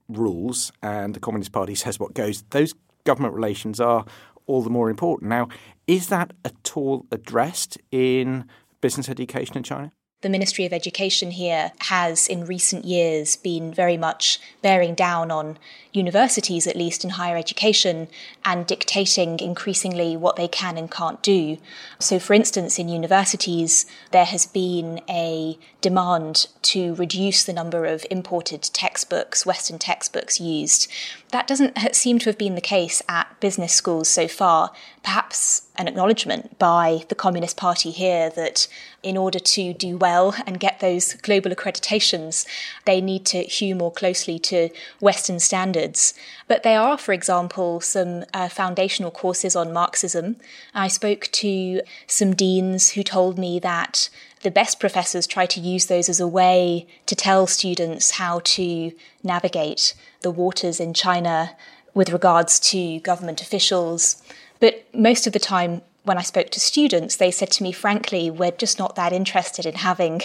rules 0.08 0.72
and 0.82 1.14
the 1.14 1.20
Communist 1.20 1.52
Party 1.52 1.74
says 1.74 1.98
what 1.98 2.14
goes, 2.14 2.42
those 2.50 2.74
government 3.04 3.34
relations 3.34 3.80
are 3.80 4.04
all 4.46 4.62
the 4.62 4.70
more 4.70 4.90
important. 4.90 5.28
Now, 5.28 5.48
is 5.86 6.08
that 6.08 6.32
at 6.44 6.76
all 6.76 7.06
addressed 7.12 7.78
in 7.90 8.46
business 8.80 9.08
education 9.08 9.56
in 9.56 9.62
China? 9.62 9.92
The 10.20 10.28
Ministry 10.28 10.66
of 10.66 10.72
Education 10.72 11.30
here 11.30 11.70
has, 11.82 12.26
in 12.26 12.44
recent 12.44 12.84
years, 12.84 13.36
been 13.36 13.72
very 13.72 13.96
much 13.96 14.40
bearing 14.62 14.96
down 14.96 15.30
on 15.30 15.60
universities, 15.92 16.66
at 16.66 16.74
least 16.74 17.04
in 17.04 17.10
higher 17.10 17.36
education, 17.36 18.08
and 18.44 18.66
dictating 18.66 19.38
increasingly 19.38 20.16
what 20.16 20.34
they 20.34 20.48
can 20.48 20.76
and 20.76 20.90
can't 20.90 21.22
do. 21.22 21.58
So, 22.00 22.18
for 22.18 22.34
instance, 22.34 22.80
in 22.80 22.88
universities, 22.88 23.86
there 24.10 24.24
has 24.24 24.44
been 24.44 25.00
a 25.08 25.56
demand 25.80 26.48
to 26.62 26.94
reduce 26.96 27.44
the 27.44 27.52
number 27.52 27.84
of 27.84 28.04
imported 28.10 28.62
textbooks, 28.62 29.46
Western 29.46 29.78
textbooks 29.78 30.40
used. 30.40 30.90
That 31.30 31.46
doesn't 31.46 31.78
seem 31.94 32.18
to 32.18 32.28
have 32.28 32.38
been 32.38 32.56
the 32.56 32.60
case 32.60 33.02
at 33.08 33.38
business 33.38 33.72
schools 33.72 34.08
so 34.08 34.26
far. 34.26 34.72
Perhaps 35.04 35.27
an 35.76 35.88
acknowledgement 35.88 36.58
by 36.58 37.04
the 37.08 37.14
Communist 37.14 37.56
Party 37.56 37.90
here 37.90 38.30
that 38.30 38.68
in 39.02 39.16
order 39.16 39.38
to 39.38 39.72
do 39.72 39.96
well 39.96 40.34
and 40.46 40.60
get 40.60 40.80
those 40.80 41.14
global 41.14 41.50
accreditations, 41.50 42.46
they 42.84 43.00
need 43.00 43.24
to 43.26 43.42
hew 43.42 43.74
more 43.74 43.92
closely 43.92 44.38
to 44.38 44.68
Western 45.00 45.38
standards. 45.38 46.14
But 46.46 46.62
there 46.62 46.80
are, 46.80 46.98
for 46.98 47.12
example, 47.12 47.80
some 47.80 48.24
uh, 48.34 48.48
foundational 48.48 49.10
courses 49.10 49.54
on 49.54 49.72
Marxism. 49.72 50.36
I 50.74 50.88
spoke 50.88 51.28
to 51.32 51.82
some 52.06 52.34
deans 52.34 52.90
who 52.90 53.02
told 53.02 53.38
me 53.38 53.58
that 53.60 54.08
the 54.42 54.50
best 54.50 54.78
professors 54.78 55.26
try 55.26 55.46
to 55.46 55.60
use 55.60 55.86
those 55.86 56.08
as 56.08 56.20
a 56.20 56.28
way 56.28 56.86
to 57.06 57.16
tell 57.16 57.46
students 57.46 58.12
how 58.12 58.40
to 58.44 58.92
navigate 59.22 59.94
the 60.20 60.30
waters 60.30 60.80
in 60.80 60.94
China 60.94 61.56
with 61.94 62.10
regards 62.10 62.60
to 62.60 63.00
government 63.00 63.42
officials. 63.42 64.22
But 64.60 64.86
most 64.94 65.26
of 65.26 65.32
the 65.32 65.38
time, 65.38 65.82
when 66.04 66.18
I 66.18 66.22
spoke 66.22 66.50
to 66.50 66.60
students, 66.60 67.16
they 67.16 67.30
said 67.30 67.50
to 67.52 67.62
me, 67.62 67.72
frankly, 67.72 68.30
we're 68.30 68.50
just 68.50 68.78
not 68.78 68.96
that 68.96 69.12
interested 69.12 69.66
in 69.66 69.74
having 69.74 70.22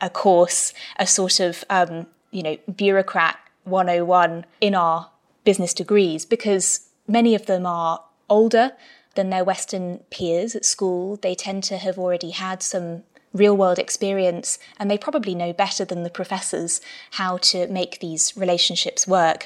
a 0.00 0.08
course, 0.08 0.72
a 0.98 1.06
sort 1.06 1.40
of, 1.40 1.64
um, 1.68 2.06
you 2.30 2.42
know, 2.42 2.56
bureaucrat 2.74 3.38
101 3.64 4.46
in 4.60 4.74
our 4.74 5.10
business 5.44 5.74
degrees, 5.74 6.24
because 6.24 6.88
many 7.08 7.34
of 7.34 7.46
them 7.46 7.66
are 7.66 8.02
older 8.30 8.72
than 9.14 9.30
their 9.30 9.44
Western 9.44 9.98
peers 10.10 10.54
at 10.54 10.64
school. 10.64 11.16
They 11.16 11.34
tend 11.34 11.64
to 11.64 11.78
have 11.78 11.98
already 11.98 12.30
had 12.30 12.62
some 12.62 13.02
real 13.34 13.56
world 13.56 13.78
experience, 13.78 14.58
and 14.78 14.90
they 14.90 14.96
probably 14.96 15.34
know 15.34 15.52
better 15.52 15.84
than 15.84 16.04
the 16.04 16.10
professors 16.10 16.80
how 17.12 17.36
to 17.38 17.66
make 17.66 18.00
these 18.00 18.34
relationships 18.36 19.06
work. 19.06 19.44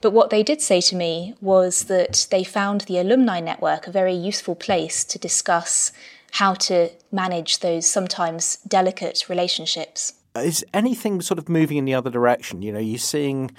But 0.00 0.12
what 0.12 0.30
they 0.30 0.42
did 0.42 0.62
say 0.62 0.80
to 0.82 0.96
me 0.96 1.34
was 1.40 1.84
that 1.84 2.26
they 2.30 2.44
found 2.44 2.82
the 2.82 2.98
alumni 2.98 3.40
network 3.40 3.86
a 3.86 3.92
very 3.92 4.14
useful 4.14 4.54
place 4.54 5.04
to 5.04 5.18
discuss 5.18 5.92
how 6.32 6.54
to 6.54 6.90
manage 7.12 7.58
those 7.58 7.86
sometimes 7.86 8.56
delicate 8.66 9.28
relationships. 9.28 10.14
Is 10.36 10.64
anything 10.72 11.20
sort 11.20 11.38
of 11.38 11.48
moving 11.48 11.76
in 11.76 11.84
the 11.84 11.94
other 11.94 12.10
direction? 12.10 12.62
You 12.62 12.72
know, 12.72 12.80
you're 12.80 12.98
seeing 12.98 13.52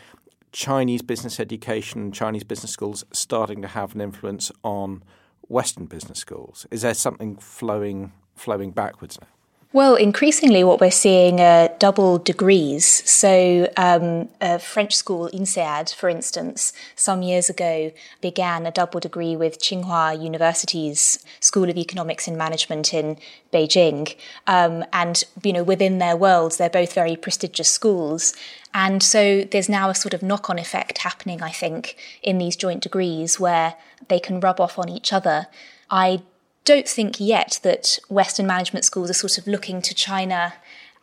Chinese 0.52 1.02
business 1.02 1.40
education, 1.40 2.12
Chinese 2.12 2.44
business 2.44 2.72
schools 2.72 3.06
starting 3.12 3.62
to 3.62 3.68
have 3.68 3.94
an 3.94 4.02
influence 4.02 4.52
on 4.64 5.04
Western 5.48 5.86
business 5.86 6.20
schools? 6.20 6.66
Is 6.72 6.82
there 6.82 6.94
something 6.94 7.38
flowing 7.38 8.14
flowing 8.36 8.72
backwards 8.72 9.20
now? 9.22 9.28
Well, 9.76 9.96
increasingly, 9.96 10.64
what 10.64 10.80
we're 10.80 10.90
seeing 10.90 11.42
are 11.42 11.68
double 11.80 12.18
degrees. 12.18 12.88
So, 12.88 13.70
um, 13.76 14.30
a 14.40 14.58
French 14.58 14.96
school, 14.96 15.30
INSEAD, 15.34 15.94
for 15.94 16.08
instance, 16.08 16.72
some 16.96 17.22
years 17.22 17.50
ago 17.50 17.92
began 18.22 18.66
a 18.66 18.72
double 18.72 19.02
degree 19.02 19.36
with 19.36 19.60
Tsinghua 19.60 20.18
University's 20.24 21.20
School 21.42 21.70
of 21.70 21.76
Economics 21.76 22.26
and 22.26 22.38
Management 22.38 22.94
in 22.94 23.18
Beijing. 23.52 24.16
Um, 24.48 24.86
and, 24.94 25.22
you 25.44 25.52
know, 25.52 25.64
within 25.64 25.98
their 25.98 26.16
worlds, 26.16 26.56
they're 26.56 26.70
both 26.70 26.94
very 26.94 27.18
prestigious 27.18 27.68
schools. 27.68 28.34
And 28.74 29.04
so 29.04 29.44
there's 29.44 29.68
now 29.68 29.90
a 29.90 29.96
sort 29.96 30.14
of 30.14 30.24
knock 30.24 30.50
on 30.50 30.58
effect 30.58 31.00
happening, 31.00 31.44
I 31.44 31.52
think, 31.52 31.98
in 32.24 32.38
these 32.38 32.56
joint 32.56 32.82
degrees 32.82 33.42
where 33.42 33.76
they 34.08 34.22
can 34.22 34.40
rub 34.40 34.62
off 34.62 34.80
on 34.80 34.88
each 34.88 35.12
other. 35.12 35.48
I 35.92 36.22
don't 36.66 36.88
think 36.88 37.20
yet 37.20 37.60
that 37.64 38.00
Western 38.10 38.48
management 38.48 38.86
schools 38.86 39.10
are 39.10 39.14
sort 39.14 39.38
of 39.38 39.48
looking 39.48 39.82
to 39.84 39.94
China 39.94 40.54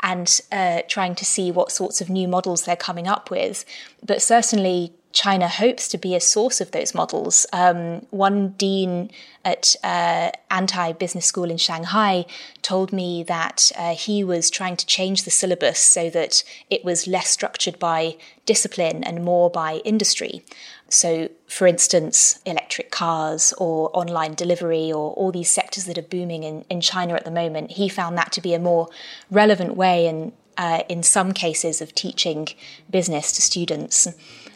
and 0.02 0.40
uh, 0.50 0.82
trying 0.88 1.14
to 1.14 1.24
see 1.24 1.50
what 1.50 1.70
sorts 1.70 2.00
of 2.00 2.10
new 2.10 2.26
models 2.26 2.64
they're 2.64 2.76
coming 2.76 3.06
up 3.06 3.30
with. 3.30 3.64
But 4.04 4.20
certainly, 4.20 4.92
China 5.12 5.48
hopes 5.48 5.88
to 5.88 5.98
be 5.98 6.14
a 6.14 6.20
source 6.20 6.60
of 6.60 6.70
those 6.70 6.94
models. 6.94 7.46
Um, 7.52 8.06
one 8.10 8.50
dean 8.50 9.10
at 9.44 9.76
uh, 9.82 10.30
Antai 10.50 10.98
Business 10.98 11.26
School 11.26 11.50
in 11.50 11.56
Shanghai 11.56 12.24
told 12.62 12.92
me 12.92 13.22
that 13.24 13.70
uh, 13.76 13.94
he 13.94 14.24
was 14.24 14.50
trying 14.50 14.76
to 14.76 14.86
change 14.86 15.24
the 15.24 15.30
syllabus 15.30 15.78
so 15.78 16.08
that 16.10 16.42
it 16.70 16.84
was 16.84 17.06
less 17.06 17.28
structured 17.28 17.78
by 17.78 18.16
discipline 18.46 19.04
and 19.04 19.24
more 19.24 19.50
by 19.50 19.80
industry. 19.84 20.44
So, 20.88 21.30
for 21.46 21.66
instance, 21.66 22.38
electric 22.44 22.90
cars 22.90 23.54
or 23.56 23.90
online 23.96 24.34
delivery 24.34 24.92
or 24.92 25.12
all 25.12 25.32
these 25.32 25.50
sectors 25.50 25.84
that 25.86 25.96
are 25.96 26.02
booming 26.02 26.42
in, 26.42 26.64
in 26.68 26.80
China 26.80 27.14
at 27.14 27.24
the 27.24 27.30
moment, 27.30 27.72
he 27.72 27.88
found 27.88 28.18
that 28.18 28.32
to 28.32 28.40
be 28.40 28.52
a 28.54 28.58
more 28.58 28.88
relevant 29.30 29.76
way 29.76 30.06
and 30.06 30.32
uh, 30.58 30.82
in 30.88 31.02
some 31.02 31.32
cases 31.32 31.80
of 31.80 31.94
teaching 31.94 32.48
business 32.90 33.32
to 33.32 33.42
students. 33.42 34.08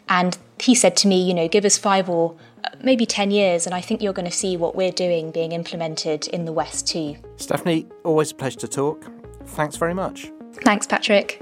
And 0.09 0.37
he 0.59 0.75
said 0.75 0.95
to 0.97 1.07
me, 1.07 1.21
you 1.21 1.33
know, 1.33 1.47
give 1.47 1.65
us 1.65 1.77
five 1.77 2.09
or 2.09 2.35
uh, 2.63 2.69
maybe 2.81 3.05
10 3.05 3.31
years, 3.31 3.65
and 3.65 3.75
I 3.75 3.81
think 3.81 4.01
you're 4.01 4.13
going 4.13 4.29
to 4.29 4.35
see 4.35 4.57
what 4.57 4.75
we're 4.75 4.91
doing 4.91 5.31
being 5.31 5.51
implemented 5.51 6.27
in 6.27 6.45
the 6.45 6.53
West 6.53 6.87
too. 6.87 7.17
Stephanie, 7.37 7.87
always 8.03 8.31
a 8.31 8.35
pleasure 8.35 8.59
to 8.59 8.67
talk. 8.67 9.05
Thanks 9.45 9.75
very 9.75 9.93
much. 9.93 10.31
Thanks, 10.63 10.87
Patrick. 10.87 11.41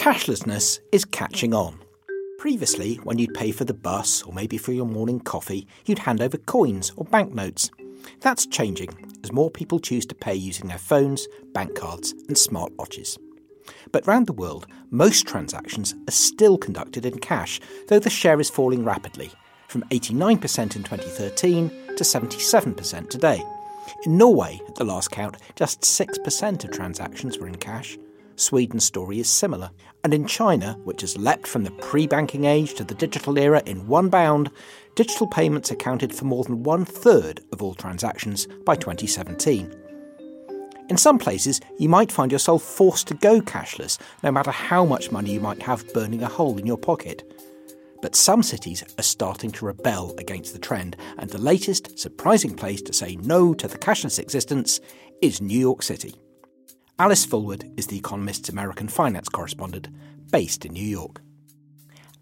Cashlessness 0.00 0.80
is 0.92 1.04
catching 1.04 1.52
on. 1.52 1.78
Previously, 2.38 2.94
when 3.04 3.18
you'd 3.18 3.34
pay 3.34 3.52
for 3.52 3.66
the 3.66 3.74
bus 3.74 4.22
or 4.22 4.32
maybe 4.32 4.56
for 4.56 4.72
your 4.72 4.86
morning 4.86 5.20
coffee, 5.20 5.66
you'd 5.84 5.98
hand 5.98 6.22
over 6.22 6.38
coins 6.38 6.90
or 6.96 7.04
banknotes. 7.04 7.70
That's 8.20 8.46
changing 8.46 8.88
as 9.22 9.30
more 9.30 9.50
people 9.50 9.78
choose 9.78 10.06
to 10.06 10.14
pay 10.14 10.34
using 10.34 10.68
their 10.68 10.78
phones, 10.78 11.28
bank 11.52 11.74
cards, 11.74 12.12
and 12.12 12.34
smartwatches. 12.34 13.18
But 13.92 14.06
round 14.06 14.26
the 14.26 14.32
world, 14.32 14.66
most 14.88 15.28
transactions 15.28 15.94
are 16.08 16.12
still 16.12 16.56
conducted 16.56 17.04
in 17.04 17.18
cash, 17.18 17.60
though 17.88 17.98
the 17.98 18.08
share 18.08 18.40
is 18.40 18.48
falling 18.48 18.86
rapidly, 18.86 19.30
from 19.68 19.82
89% 19.90 20.76
in 20.76 20.82
2013 20.82 21.68
to 21.68 22.04
77% 22.04 23.10
today. 23.10 23.44
In 24.06 24.16
Norway, 24.16 24.62
at 24.66 24.76
the 24.76 24.84
last 24.84 25.10
count, 25.10 25.36
just 25.56 25.82
6% 25.82 26.64
of 26.64 26.70
transactions 26.70 27.38
were 27.38 27.48
in 27.48 27.56
cash. 27.56 27.98
Sweden's 28.40 28.84
story 28.84 29.20
is 29.20 29.28
similar. 29.28 29.70
And 30.02 30.14
in 30.14 30.26
China, 30.26 30.78
which 30.84 31.02
has 31.02 31.18
leapt 31.18 31.46
from 31.46 31.64
the 31.64 31.70
pre 31.72 32.06
banking 32.06 32.46
age 32.46 32.74
to 32.74 32.84
the 32.84 32.94
digital 32.94 33.38
era 33.38 33.62
in 33.66 33.86
one 33.86 34.08
bound, 34.08 34.50
digital 34.94 35.26
payments 35.26 35.70
accounted 35.70 36.14
for 36.14 36.24
more 36.24 36.44
than 36.44 36.62
one 36.62 36.84
third 36.84 37.42
of 37.52 37.62
all 37.62 37.74
transactions 37.74 38.46
by 38.64 38.76
2017. 38.76 39.74
In 40.88 40.96
some 40.96 41.18
places, 41.18 41.60
you 41.78 41.88
might 41.88 42.10
find 42.10 42.32
yourself 42.32 42.62
forced 42.62 43.06
to 43.08 43.14
go 43.14 43.40
cashless, 43.40 43.98
no 44.22 44.32
matter 44.32 44.50
how 44.50 44.84
much 44.84 45.12
money 45.12 45.32
you 45.32 45.40
might 45.40 45.62
have 45.62 45.92
burning 45.92 46.22
a 46.22 46.28
hole 46.28 46.58
in 46.58 46.66
your 46.66 46.78
pocket. 46.78 47.22
But 48.02 48.16
some 48.16 48.42
cities 48.42 48.82
are 48.98 49.02
starting 49.02 49.52
to 49.52 49.66
rebel 49.66 50.14
against 50.18 50.54
the 50.54 50.58
trend, 50.58 50.96
and 51.18 51.28
the 51.28 51.38
latest 51.38 51.98
surprising 51.98 52.56
place 52.56 52.80
to 52.82 52.92
say 52.94 53.16
no 53.16 53.52
to 53.54 53.68
the 53.68 53.78
cashless 53.78 54.18
existence 54.18 54.80
is 55.20 55.42
New 55.42 55.58
York 55.58 55.82
City. 55.82 56.14
Alice 57.00 57.24
Fulwood 57.24 57.72
is 57.78 57.86
The 57.86 57.96
Economist's 57.96 58.50
American 58.50 58.86
finance 58.86 59.30
correspondent, 59.30 59.88
based 60.30 60.66
in 60.66 60.74
New 60.74 60.86
York. 60.86 61.22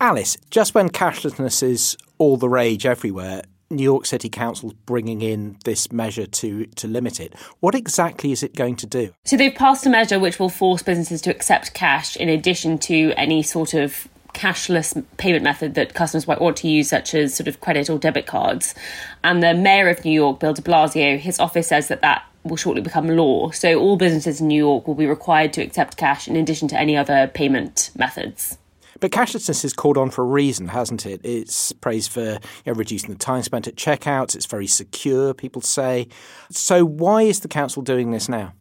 Alice, 0.01 0.37
just 0.53 0.73
when 0.73 0.89
cashlessness 0.89 1.65
is 1.65 1.97
all 2.19 2.37
the 2.37 2.49
rage 2.49 2.87
everywhere, 2.87 3.43
New 3.71 3.83
York 3.83 4.07
City 4.07 4.29
Council's 4.29 4.75
bringing 4.75 5.21
in 5.21 5.57
this 5.65 5.91
measure 5.91 6.27
to, 6.27 6.67
to 6.67 6.87
limit 6.87 7.19
it. 7.19 7.35
What 7.59 7.75
exactly 7.75 8.31
is 8.31 8.45
it 8.45 8.55
going 8.55 8.77
to 8.77 8.87
do? 8.87 9.13
So 9.25 9.37
they've 9.37 9.53
passed 9.53 9.85
a 9.85 9.91
measure 9.91 10.21
which 10.21 10.39
will 10.39 10.49
force 10.49 10.81
businesses 10.81 11.23
to 11.23 11.31
accept 11.31 11.75
cash 11.75 12.17
in 12.17 12.29
addition 12.29 12.79
to 12.79 13.13
any 13.17 13.43
sort 13.43 13.75
of 13.75 14.07
cashless 14.33 15.05
payment 15.17 15.43
method 15.43 15.75
that 15.75 15.95
customers 15.95 16.29
might 16.29 16.41
want 16.41 16.57
to 16.59 16.69
use, 16.69 16.89
such 16.89 17.17
as 17.17 17.35
sort 17.35 17.49
of 17.49 17.61
credit 17.61 17.91
or 17.91 17.99
debit 17.99 18.27
cards. 18.27 18.77
And 19.25 19.43
the 19.43 19.55
mayor 19.55 19.89
of 19.89 20.05
New 20.05 20.13
York, 20.13 20.39
Bill 20.39 20.55
de 20.55 20.63
Blasio, 20.63 21.19
his 21.19 21.41
office 21.41 21.67
says 21.67 21.89
that 21.89 22.03
that 22.03 22.23
will 22.49 22.57
shortly 22.57 22.83
become 22.83 23.09
law. 23.09 23.51
So 23.51 23.79
all 23.79 23.97
businesses 23.97 24.41
in 24.41 24.49
New 24.49 24.59
York 24.59 24.87
will 24.87 24.95
be 24.95 25.07
required 25.07 25.53
to 25.55 25.63
accept 25.63 25.97
cash 25.97 26.29
in 26.29 26.37
addition 26.37 26.69
to 26.69 26.79
any 26.79 26.97
other 26.97 27.29
payment 27.29 27.91
methods. 27.97 28.59
But 29.01 29.13
cashlessness 29.13 29.65
is 29.65 29.73
called 29.73 29.97
on 29.97 30.11
for 30.11 30.23
a 30.23 30.27
reason, 30.27 30.69
hasn't 30.69 31.07
it? 31.07 31.21
It's 31.23 31.73
praised 31.73 32.11
for 32.11 32.33
you 32.33 32.39
know, 32.67 32.73
reducing 32.73 33.11
the 33.11 33.19
time 33.19 33.43
spent 33.43 33.69
at 33.69 33.77
checkouts. 33.77 34.35
It's 34.35 34.47
very 34.47 34.67
secure, 34.67 35.35
people 35.35 35.63
say. 35.63 36.09
So 36.51 36.85
why 36.85 37.23
is 37.23 37.41
the 37.41 37.49
council 37.49 37.83
doing 37.83 38.11
this 38.11 38.29
now? 38.29 38.55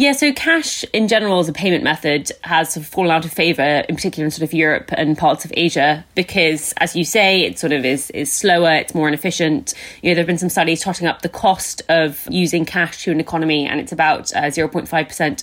Yeah, 0.00 0.12
so 0.12 0.32
cash 0.32 0.82
in 0.94 1.08
general 1.08 1.40
as 1.40 1.50
a 1.50 1.52
payment 1.52 1.84
method 1.84 2.32
has 2.40 2.72
sort 2.72 2.86
of 2.86 2.90
fallen 2.90 3.10
out 3.10 3.26
of 3.26 3.32
favour, 3.34 3.84
in 3.86 3.96
particular 3.96 4.24
in 4.24 4.30
sort 4.30 4.48
of 4.48 4.54
Europe 4.54 4.88
and 4.96 5.18
parts 5.18 5.44
of 5.44 5.52
Asia, 5.54 6.06
because 6.14 6.72
as 6.78 6.96
you 6.96 7.04
say, 7.04 7.42
it 7.42 7.58
sort 7.58 7.74
of 7.74 7.84
is 7.84 8.08
is 8.12 8.32
slower, 8.32 8.72
it's 8.72 8.94
more 8.94 9.08
inefficient. 9.08 9.74
You 10.00 10.08
know, 10.08 10.14
there 10.14 10.22
have 10.22 10.26
been 10.26 10.38
some 10.38 10.48
studies 10.48 10.80
totting 10.80 11.06
up 11.06 11.20
the 11.20 11.28
cost 11.28 11.82
of 11.90 12.26
using 12.30 12.64
cash 12.64 13.04
to 13.04 13.10
an 13.10 13.20
economy, 13.20 13.66
and 13.66 13.78
it's 13.78 13.92
about 13.92 14.34
uh, 14.34 14.44
0.5% 14.44 14.88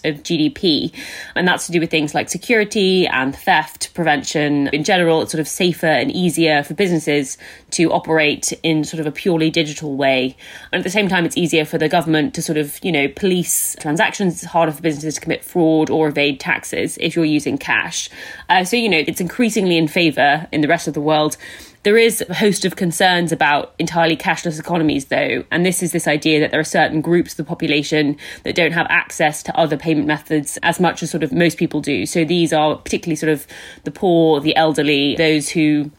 of 0.09 0.23
GDP. 0.23 0.91
And 1.35 1.47
that's 1.47 1.67
to 1.67 1.71
do 1.71 1.79
with 1.79 1.91
things 1.91 2.15
like 2.15 2.27
security 2.27 3.05
and 3.05 3.35
theft 3.35 3.93
prevention. 3.93 4.69
In 4.69 4.83
general, 4.83 5.21
it's 5.21 5.33
sort 5.33 5.39
of 5.39 5.47
safer 5.47 5.85
and 5.85 6.11
easier 6.11 6.63
for 6.63 6.73
businesses 6.73 7.37
to 7.69 7.91
operate 7.91 8.53
in 8.63 8.83
sort 8.83 9.01
of 9.01 9.05
a 9.05 9.11
purely 9.11 9.51
digital 9.51 9.95
way. 9.95 10.35
And 10.71 10.79
at 10.79 10.83
the 10.83 10.89
same 10.89 11.09
time, 11.09 11.27
it's 11.27 11.37
easier 11.37 11.63
for 11.63 11.77
the 11.77 11.87
government 11.87 12.33
to 12.33 12.41
sort 12.41 12.57
of, 12.57 12.83
you 12.83 12.91
know, 12.91 13.07
police 13.09 13.75
transactions. 13.79 14.46
Harder 14.47 14.71
for 14.71 14.81
businesses 14.81 15.15
to 15.15 15.21
commit 15.21 15.43
fraud 15.43 15.89
or 15.89 16.07
evade 16.07 16.39
taxes 16.39 16.97
if 16.99 17.15
you're 17.15 17.25
using 17.25 17.57
cash. 17.57 18.09
Uh, 18.49 18.63
so, 18.63 18.75
you 18.75 18.89
know, 18.89 19.03
it's 19.05 19.21
increasingly 19.21 19.77
in 19.77 19.87
favour 19.87 20.47
in 20.51 20.61
the 20.61 20.67
rest 20.67 20.87
of 20.87 20.93
the 20.93 21.01
world. 21.01 21.37
There 21.83 21.97
is 21.97 22.21
a 22.27 22.33
host 22.33 22.65
of 22.65 22.75
concerns 22.75 23.31
about 23.31 23.73
entirely 23.79 24.17
cashless 24.17 24.59
economies, 24.59 25.05
though, 25.05 25.45
and 25.51 25.65
this 25.65 25.81
is 25.81 25.93
this 25.93 26.05
idea 26.05 26.39
that 26.41 26.51
there 26.51 26.59
are 26.59 26.65
certain 26.65 26.99
groups 26.99 27.31
of 27.31 27.37
the 27.37 27.43
population 27.45 28.17
that 28.43 28.55
don't 28.55 28.73
have 28.73 28.87
access 28.89 29.41
to 29.43 29.57
other 29.57 29.77
payment 29.77 30.05
methods 30.05 30.57
as 30.63 30.81
much 30.81 31.01
as 31.01 31.11
sort 31.11 31.23
of 31.23 31.31
most 31.31 31.57
people 31.57 31.79
do. 31.79 32.05
So 32.05 32.25
these 32.25 32.51
are 32.51 32.75
particularly 32.75 33.15
sort 33.15 33.31
of 33.31 33.47
the 33.85 33.91
poor, 33.91 34.41
the 34.41 34.55
elderly, 34.57 35.15
those 35.15 35.49
who 35.49 35.89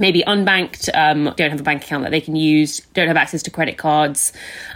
maybe 0.00 0.22
unbanked, 0.26 0.88
um, 0.94 1.32
don't 1.36 1.50
have 1.50 1.60
a 1.60 1.64
bank 1.64 1.84
account 1.84 2.04
that 2.04 2.10
they 2.10 2.20
can 2.20 2.36
use, 2.36 2.80
don't 2.94 3.08
have 3.08 3.16
access 3.16 3.42
to 3.44 3.50
credit 3.50 3.78
cards, 3.78 4.32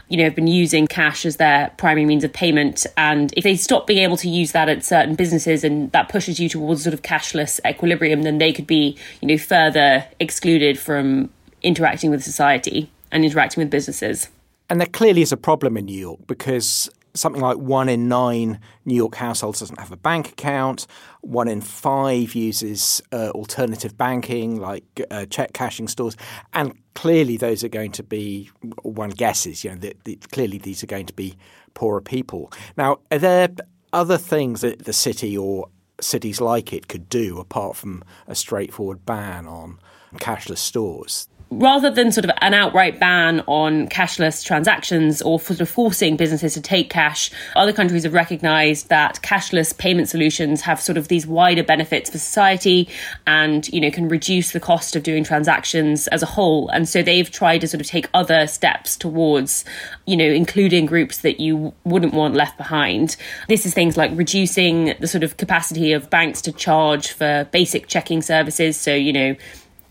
you 0.09 0.17
know, 0.17 0.25
have 0.25 0.35
been 0.35 0.47
using 0.47 0.87
cash 0.87 1.25
as 1.25 1.37
their 1.37 1.71
primary 1.77 2.05
means 2.05 2.25
of 2.25 2.33
payment. 2.33 2.87
And 2.97 3.33
if 3.37 3.45
they 3.45 3.57
stop 3.57 3.87
being 3.87 4.03
able 4.03 4.17
to 4.19 4.29
use 4.29 4.53
that 4.53 4.69
at 4.69 4.85
certain 4.85 5.15
businesses 5.15 5.65
and 5.65 5.91
that 5.93 6.09
pushes 6.09 6.39
you 6.39 6.49
towards 6.49 6.83
sort 6.83 6.95
of 6.95 7.03
cashless 7.03 7.61
equilibrium, 7.69 8.23
then 8.23 8.39
they 8.39 8.53
could 8.53 8.67
be, 8.67 8.97
you 9.21 9.29
know, 9.29 9.39
further 9.39 10.07
excluded 10.21 10.79
from 10.79 11.31
interacting 11.63 12.11
with 12.11 12.23
society 12.23 12.91
and 13.11 13.25
interacting 13.25 13.63
with 13.63 13.71
businesses. 13.71 14.29
And 14.69 14.81
there 14.81 14.89
clearly 14.89 15.23
is 15.23 15.33
a 15.33 15.37
problem 15.37 15.77
in 15.77 15.85
New 15.87 15.99
York 15.99 16.21
because 16.27 16.91
something 17.14 17.42
like 17.42 17.59
one 17.59 17.88
in 17.88 18.09
nine 18.09 18.61
New 18.85 18.94
York 18.94 19.14
households 19.14 19.61
doesn't 19.61 19.79
have 19.79 19.92
a 19.92 19.96
bank 19.96 20.31
account. 20.31 20.87
One 21.20 21.48
in 21.48 21.61
five 21.61 22.35
uses 22.35 23.03
uh, 23.12 23.31
alternative 23.31 23.96
banking, 23.96 24.61
like 24.61 24.85
uh, 25.11 25.27
check 25.27 25.53
cashing 25.53 25.88
stores, 25.88 26.16
and 26.53 26.75
clearly 26.94 27.37
those 27.37 27.62
are 27.64 27.68
going 27.68 27.92
to 27.92 28.03
be 28.03 28.51
one 28.83 29.11
guesses. 29.11 29.64
You 29.64 29.77
know, 29.77 29.90
clearly 30.31 30.59
these 30.59 30.83
are 30.83 30.88
going 30.88 31.07
to 31.07 31.14
be 31.14 31.37
poorer 31.75 32.01
people. 32.01 32.53
Now, 32.77 32.98
are 33.11 33.18
there 33.18 33.48
other 33.92 34.18
things 34.18 34.62
that 34.62 34.85
the 34.85 34.92
city 34.92 35.37
or 35.37 35.68
cities 36.01 36.40
like 36.40 36.72
it 36.72 36.88
could 36.88 37.09
do 37.09 37.38
apart 37.38 37.77
from 37.77 38.03
a 38.27 38.35
straightforward 38.35 39.05
ban 39.07 39.46
on 39.46 39.79
cashless 40.16 40.59
stores? 40.59 41.29
Rather 41.59 41.91
than 41.91 42.12
sort 42.12 42.25
of 42.25 42.31
an 42.41 42.55
outright 42.55 42.99
ban 42.99 43.41
on 43.47 43.88
cashless 43.88 44.45
transactions 44.45 45.21
or 45.23 45.38
sort 45.38 45.61
of 45.61 45.69
forcing 45.69 46.17
businesses 46.17 46.55
to 46.55 46.61
take 46.61 46.91
cash, 46.91 47.31
other 47.57 47.73
countries 47.73 48.05
have 48.05 48.15
recognized 48.15 48.88
that 48.88 49.21
cashless 49.23 49.77
payment 49.77 50.09
solutions 50.09 50.62
have 50.62 50.81
sort 50.81 50.97
of 50.97 51.09
these 51.09 51.27
wider 51.27 51.62
benefits 51.62 52.11
for 52.11 52.19
society 52.19 52.88
and, 53.27 53.69
you 53.69 53.81
know, 53.81 53.91
can 53.91 54.09
reduce 54.09 54.53
the 54.53 54.61
cost 54.61 54.97
of 54.97 55.03
doing 55.03 55.25
transactions 55.25 56.09
as 56.09 56.23
a 56.23 56.27
whole. 56.27 56.69
And 56.69 56.88
so 56.88 57.03
they've 57.03 57.31
tried 57.31 57.59
to 57.59 57.69
sort 57.69 57.81
of 57.81 57.87
take 57.87 58.09
other 58.15 58.47
steps 58.47 58.97
towards, 58.97 59.65
you 60.07 60.17
know, 60.17 60.25
including 60.25 60.87
groups 60.87 61.19
that 61.19 61.41
you 61.41 61.75
wouldn't 61.85 62.15
want 62.15 62.35
left 62.35 62.57
behind. 62.57 63.17
This 63.49 63.67
is 63.67 63.75
things 63.75 63.97
like 63.97 64.11
reducing 64.15 64.95
the 65.01 65.07
sort 65.07 65.25
of 65.25 65.37
capacity 65.37 65.93
of 65.93 66.09
banks 66.11 66.41
to 66.43 66.53
charge 66.53 67.12
for 67.12 67.49
basic 67.53 67.87
checking 67.87 68.23
services. 68.23 68.77
So, 68.77 68.95
you 68.95 69.12
know, 69.12 69.37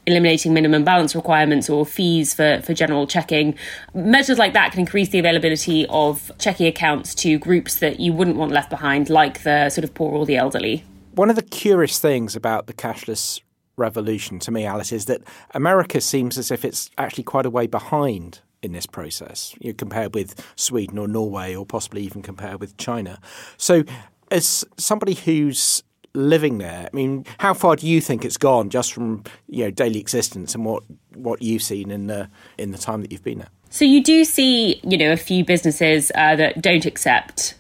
eliminating 0.08 0.54
minimum 0.54 0.84
balance 0.84 1.16
requirements 1.16 1.70
or 1.70 1.86
fees 1.86 2.34
for, 2.34 2.62
for 2.64 2.74
general 2.74 3.06
checking. 3.06 3.56
Measures 3.94 4.38
like 4.38 4.54
that 4.54 4.72
can 4.72 4.82
increase 4.82 5.10
the 5.10 5.20
availability 5.20 5.86
of 5.88 6.32
checking 6.40 6.66
accounts 6.68 7.14
to 7.16 7.38
groups 7.38 7.80
that 7.80 8.00
you 8.00 8.12
wouldn't 8.14 8.38
want 8.38 8.52
left 8.52 8.70
behind, 8.70 9.10
like 9.10 9.44
the 9.44 9.70
sort 9.70 9.84
of 9.84 9.94
poor 9.94 10.12
or 10.12 10.26
the 10.26 10.38
elderly. 10.38 10.84
One 11.14 11.30
of 11.30 11.36
the 11.36 11.44
curious 11.44 12.00
things 12.00 12.36
about 12.36 12.68
the 12.68 12.74
cashless 12.74 13.42
revolution 13.78 14.40
to 14.40 14.52
me, 14.52 14.66
Alice, 14.66 14.92
is 14.92 15.06
that 15.06 15.22
America 15.54 16.02
seems 16.02 16.38
as 16.38 16.52
if 16.52 16.66
it's 16.66 16.90
actually 16.98 17.24
quite 17.24 17.46
a 17.46 17.50
way 17.50 17.68
behind 17.68 18.40
in 18.62 18.72
this 18.72 18.86
process, 18.86 19.56
you 19.60 19.72
know, 19.72 19.76
compared 19.76 20.14
with 20.14 20.36
Sweden 20.56 20.98
or 20.98 21.08
Norway, 21.08 21.56
or 21.56 21.66
possibly 21.66 22.04
even 22.04 22.22
compared 22.22 22.60
with 22.60 22.78
China. 22.78 23.20
So, 23.58 23.84
as 24.30 24.64
somebody 24.78 25.16
who's 25.16 25.84
living 26.14 26.58
there. 26.58 26.90
I 26.92 26.96
mean, 26.96 27.26
how 27.40 27.54
far 27.54 27.76
do 27.76 27.88
you 27.88 28.02
think 28.02 28.26
it's 28.26 28.38
gone 28.38 28.70
just 28.70 28.94
from 28.94 29.24
you 29.48 29.66
know 29.66 29.72
daily 29.72 30.00
existence 30.00 30.56
and 30.56 30.66
what 30.66 30.84
what 31.16 31.42
you've 31.42 31.64
seen 31.64 31.92
in 31.92 32.08
the 32.08 32.30
in 32.58 32.72
the 32.72 32.78
time 32.78 33.02
that 33.02 33.12
you've 33.12 33.24
been 33.24 33.40
there? 33.40 33.50
So 33.70 33.86
you 33.86 34.04
do 34.04 34.26
see, 34.26 34.82
you 34.84 34.98
know, 34.98 35.14
a 35.14 35.18
few 35.18 35.46
businesses 35.46 36.12
uh, 36.16 36.36
that 36.36 36.62
don't 36.62 36.86
accept 36.86 37.56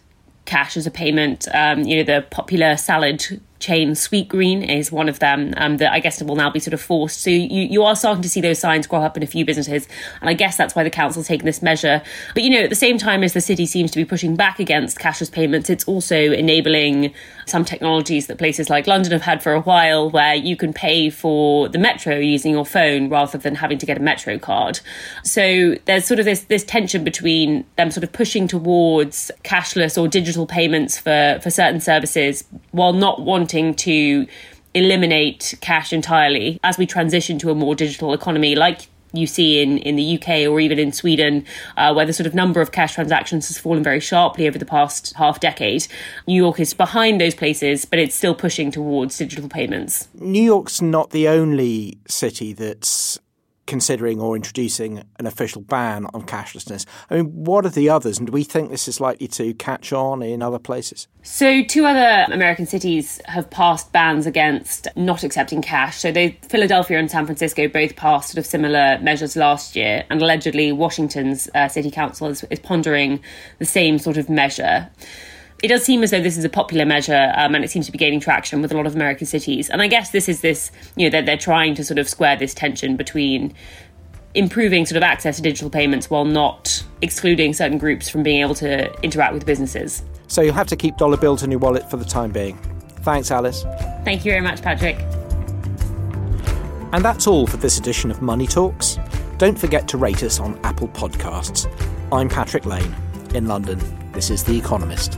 cash 0.46 0.76
as 0.76 0.86
a 0.86 0.92
payment. 0.92 1.48
Um, 1.54 1.84
you 1.84 1.98
know, 1.98 2.04
the 2.04 2.26
popular 2.30 2.76
salad 2.76 3.40
chain 3.62 3.92
Sweetgreen 3.92 4.68
is 4.68 4.92
one 4.92 5.08
of 5.08 5.20
them 5.20 5.54
um, 5.58 5.78
that 5.78 5.94
I 5.94 6.00
guess 6.00 6.22
will 6.22 6.36
now 6.36 6.50
be 6.50 6.60
sort 6.60 6.74
of 6.74 6.82
forced. 6.82 7.22
So 7.22 7.30
you, 7.30 7.64
you 7.64 7.84
are 7.84 7.96
starting 7.96 8.24
to 8.24 8.30
see 8.30 8.42
those 8.42 8.60
signs 8.60 8.88
grow 8.88 9.02
up 9.02 9.16
in 9.16 9.24
a 9.24 9.28
few 9.28 9.46
businesses. 9.46 9.88
And 10.20 10.30
I 10.30 10.34
guess 10.34 10.58
that's 10.58 10.76
why 10.76 10.84
the 10.84 10.90
council's 10.90 11.28
taken 11.28 11.46
this 11.46 11.62
measure. 11.62 12.02
But, 12.34 12.44
you 12.44 12.50
know, 12.50 12.62
at 12.62 12.70
the 12.70 12.76
same 12.76 12.98
time 12.98 13.24
as 13.24 13.34
the 13.34 13.42
city 13.42 13.66
seems 13.66 13.92
to 13.92 13.98
be 13.98 14.06
pushing 14.06 14.36
back 14.36 14.60
against 14.60 14.98
cashless 14.98 15.32
payments, 15.32 15.70
it's 15.70 15.86
also 15.86 16.16
enabling 16.16 17.14
some 17.46 17.64
technologies 17.64 18.28
that 18.28 18.38
places 18.38 18.70
like 18.70 18.88
London 18.88 19.12
have 19.12 19.22
had 19.22 19.44
for 19.44 19.54
a 19.54 19.62
while 19.62 20.10
where 20.10 20.36
you 20.36 20.56
can 20.56 20.74
pay 20.74 21.10
for 21.10 21.70
the 21.70 21.78
metro 21.78 22.18
using 22.18 22.54
your 22.54 22.66
phone 22.66 23.10
rather 23.10 23.38
than 23.38 23.56
having 23.56 23.78
to 23.78 23.86
get 23.86 23.98
a 23.98 24.02
metro 24.02 24.40
card. 24.40 24.80
So 25.24 25.76
there's 25.86 26.06
sort 26.06 26.20
of 26.20 26.26
this, 26.26 26.42
this 26.46 26.64
tension 26.64 27.04
between 27.04 27.66
them 27.78 27.92
sort 27.92 28.04
of 28.04 28.12
pushing 28.12 28.48
towards 28.48 29.32
cashless 29.44 30.02
or 30.02 30.08
digital 30.08 30.48
payments 30.48 30.98
for, 30.98 31.40
for 31.44 31.50
certain 31.52 31.80
services 31.80 32.44
while 32.72 32.94
not 32.94 33.22
wanting 33.22 33.51
wanting 33.52 33.74
to 33.76 34.28
eliminate 34.74 35.54
cash 35.60 35.92
entirely 35.92 36.58
as 36.64 36.78
we 36.78 36.86
transition 36.86 37.38
to 37.38 37.52
a 37.52 37.56
more 37.56 37.76
digital 37.76 38.14
economy 38.14 38.56
like 38.56 38.88
you 39.14 39.28
see 39.28 39.62
in, 39.62 39.78
in 39.80 39.98
the 39.98 40.18
UK 40.18 40.50
or 40.50 40.62
even 40.62 40.80
in 40.80 40.94
Sweden, 40.94 41.46
uh, 41.76 41.94
where 41.94 42.06
the 42.06 42.14
sort 42.14 42.26
of 42.28 42.34
number 42.34 42.62
of 42.62 42.72
cash 42.72 42.94
transactions 42.94 43.50
has 43.50 43.58
fallen 43.58 43.84
very 43.84 44.00
sharply 44.00 44.48
over 44.48 44.58
the 44.58 44.66
past 44.66 45.14
half 45.18 45.42
decade. 45.42 45.86
New 46.28 46.42
York 46.42 46.62
is 46.62 46.74
behind 46.74 47.20
those 47.20 47.36
places, 47.36 47.84
but 47.84 48.00
it's 48.00 48.16
still 48.16 48.34
pushing 48.34 48.72
towards 48.72 49.18
digital 49.18 49.50
payments. 49.50 50.08
New 50.14 50.42
York's 50.42 50.82
not 50.82 51.10
the 51.10 51.28
only 51.28 51.98
city 52.08 52.54
that's 52.54 53.20
considering 53.68 54.20
or 54.20 54.36
introducing 54.36 55.04
an 55.20 55.26
official 55.26 55.62
ban 55.62 56.06
on 56.14 56.24
cashlessness. 56.24 56.86
I 57.10 57.16
mean, 57.16 57.26
what 57.26 57.66
are 57.66 57.70
the 57.70 57.90
others, 57.90 58.18
and 58.18 58.28
do 58.28 58.32
we 58.32 58.44
think 58.44 58.70
this 58.70 58.88
is 58.88 59.00
likely 59.00 59.28
to 59.30 59.54
catch 59.54 59.94
on 59.94 60.22
in 60.22 60.42
other 60.42 60.60
places? 60.60 61.08
So, 61.24 61.64
two 61.64 61.86
other 61.86 62.26
American 62.34 62.66
cities 62.66 63.22
have 63.26 63.50
passed 63.50 63.92
bans 63.92 64.26
against 64.26 64.88
not 64.96 65.24
accepting 65.24 65.62
cash. 65.62 66.00
So, 66.00 66.12
they, 66.12 66.38
Philadelphia 66.50 67.00
and 67.00 67.10
San 67.10 67.26
Francisco 67.26 67.68
both 67.68 67.96
passed 67.96 68.32
sort 68.32 68.40
of 68.40 68.46
similar 68.46 69.00
measures 69.00 69.36
last 69.36 69.76
year, 69.76 70.04
and 70.10 70.22
allegedly 70.22 70.72
Washington's 70.72 71.50
uh, 71.56 71.68
city 71.68 71.92
council 71.92 72.28
is, 72.28 72.44
is 72.50 72.60
pondering 72.60 73.22
the 73.60 73.66
same 73.66 74.00
sort 74.00 74.18
of 74.18 74.30
measure 74.30 74.90
it 75.62 75.68
does 75.68 75.84
seem 75.84 76.02
as 76.02 76.12
though 76.12 76.22
this 76.22 76.38
is 76.38 76.44
a 76.44 76.50
popular 76.50 76.86
measure 76.86 77.32
um, 77.36 77.54
and 77.54 77.64
it 77.64 77.70
seems 77.70 77.86
to 77.86 77.92
be 77.92 77.98
gaining 77.98 78.20
traction 78.20 78.62
with 78.62 78.72
a 78.72 78.76
lot 78.76 78.88
of 78.88 78.96
American 78.96 79.28
cities. 79.28 79.70
And 79.70 79.82
I 79.82 79.88
guess 79.88 80.10
this 80.10 80.28
is 80.28 80.42
this, 80.42 80.72
you 80.96 81.06
know, 81.06 81.12
they're, 81.12 81.22
they're 81.22 81.38
trying 81.38 81.76
to 81.76 81.84
sort 81.84 82.00
of 82.00 82.10
square 82.10 82.36
this 82.36 82.54
tension 82.54 82.98
between 82.98 83.54
improving 84.34 84.86
sort 84.86 84.98
of 84.98 85.04
access 85.04 85.36
to 85.36 85.42
digital 85.42 85.70
payments 85.70 86.10
while 86.10 86.26
not 86.26 86.84
excluding 87.02 87.54
certain 87.54 87.78
groups 87.78 88.10
from 88.10 88.24
being 88.24 88.42
able 88.42 88.56
to 88.56 88.92
interact 89.04 89.34
with 89.34 89.46
businesses. 89.46 90.04
So 90.28 90.42
you'll 90.42 90.54
have 90.54 90.68
to 90.68 90.76
keep 90.76 90.98
dollar 90.98 91.18
bills 91.18 91.44
in 91.44 91.52
your 91.52 91.60
wallet 91.60 91.90
for 91.92 91.98
the 91.98 92.06
time 92.06 92.32
being. 92.32 92.58
Thanks, 93.02 93.30
Alice. 93.30 93.64
Thank 94.04 94.26
you 94.26 94.32
very 94.32 94.42
much, 94.42 94.62
Patrick. 94.62 94.98
And 96.94 97.06
that's 97.06 97.28
all 97.28 97.46
for 97.46 97.58
this 97.58 97.78
edition 97.78 98.10
of 98.10 98.22
Money 98.22 98.48
Talks. 98.48 98.98
Don't 99.38 99.58
forget 99.58 99.88
to 99.90 99.98
rate 99.98 100.24
us 100.24 100.40
on 100.40 100.60
Apple 100.64 100.88
Podcasts. 100.90 101.72
I'm 102.12 102.30
Patrick 102.30 102.66
Lane 102.66 102.96
in 103.34 103.48
London. 103.48 103.80
This 104.12 104.30
is 104.30 104.44
The 104.44 104.58
Economist. 104.58 105.18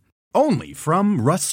Only 0.33 0.73
from 0.73 1.19
Rust 1.19 1.49